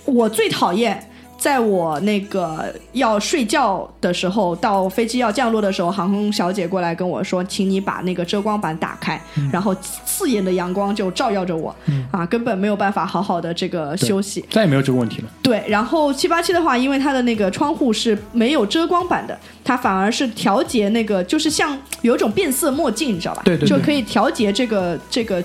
[0.05, 1.10] 我最讨厌，
[1.43, 9.20] 在我那个要睡觉的时候，到飞机要降落的时候，航空小姐过来跟我说：“请你把那个遮光板打开。
[9.52, 9.74] 然后
[10.06, 11.74] 刺眼的阳光就照耀着我，
[12.12, 14.44] 啊，根本没有办法好好的这个休息。
[14.51, 15.28] 再也没有这个问题了。
[15.43, 23.43] 对，然后七八七的话，因为它的那个窗户是没有遮光板的，它反而是调节那个，就是像有一种变色墨镜，你知道吧？
[23.44, 25.43] 对对对就可以调节这个这个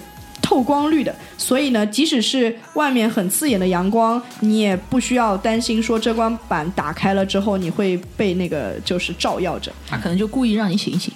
[0.48, 1.14] 透光率的。
[1.38, 9.70] 所以呢，即使是外面很刺眼的阳光，你也不需要担心说遮光板打开了之后你会被那个就是照耀着。
[9.86, 11.14] 他可能就故意让你醒醒。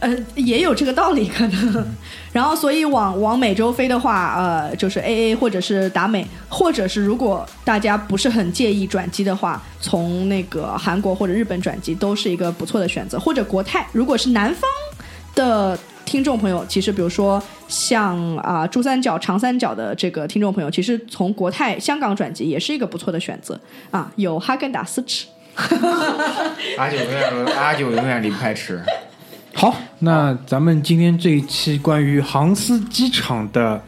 [0.00, 1.86] 呃，也有这个道理可能。
[2.32, 14.68] 然后，所以往往美洲飞的话，呃，就是 A A 或者是达美，或者是如果大家不是很介意转机的话，从那个韩国或者日本转机都是一个不错的选择，或者国泰，如果是南方
[15.34, 15.78] 的。
[16.04, 23.58] 听众朋友，其实比如说像啊、珠三角、长三角的这个听众朋友，其实从国泰香港转机也是一个不错的选择
[23.90, 25.26] 啊，有哈根达斯吃。
[26.76, 28.82] 阿九永远阿九永远离不开吃。
[29.54, 33.80] 好，那咱们今天这一期关于航司机场的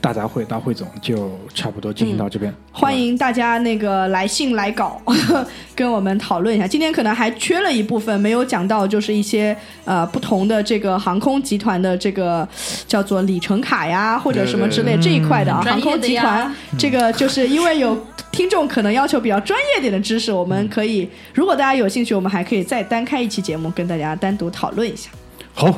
[0.00, 2.52] 大杂烩大汇总就差不多进行到这边。
[2.72, 5.00] 欢迎大家那个来信来稿，
[5.74, 6.66] 跟我们讨论一下。
[6.66, 12.46] 今天可能还缺了一部分没有讲到，就是一些呃不同的这个航空集团的这个
[12.86, 15.62] 叫做里程卡呀，或者什么之类这一块的啊。
[15.62, 17.96] 航空集团 这个就是因为有
[18.30, 25.10] 听众可能要求比较专业点的知识，我们可以如果大家有兴趣，我们还可以再单开一期节目跟大家单独讨论一下。
[25.54, 25.72] 好，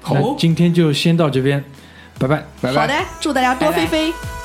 [0.00, 1.62] 好今天就先到这边，
[2.18, 2.44] 拜拜。
[2.60, 4.37] 拜拜好的。，祝大家多飞拜拜飞。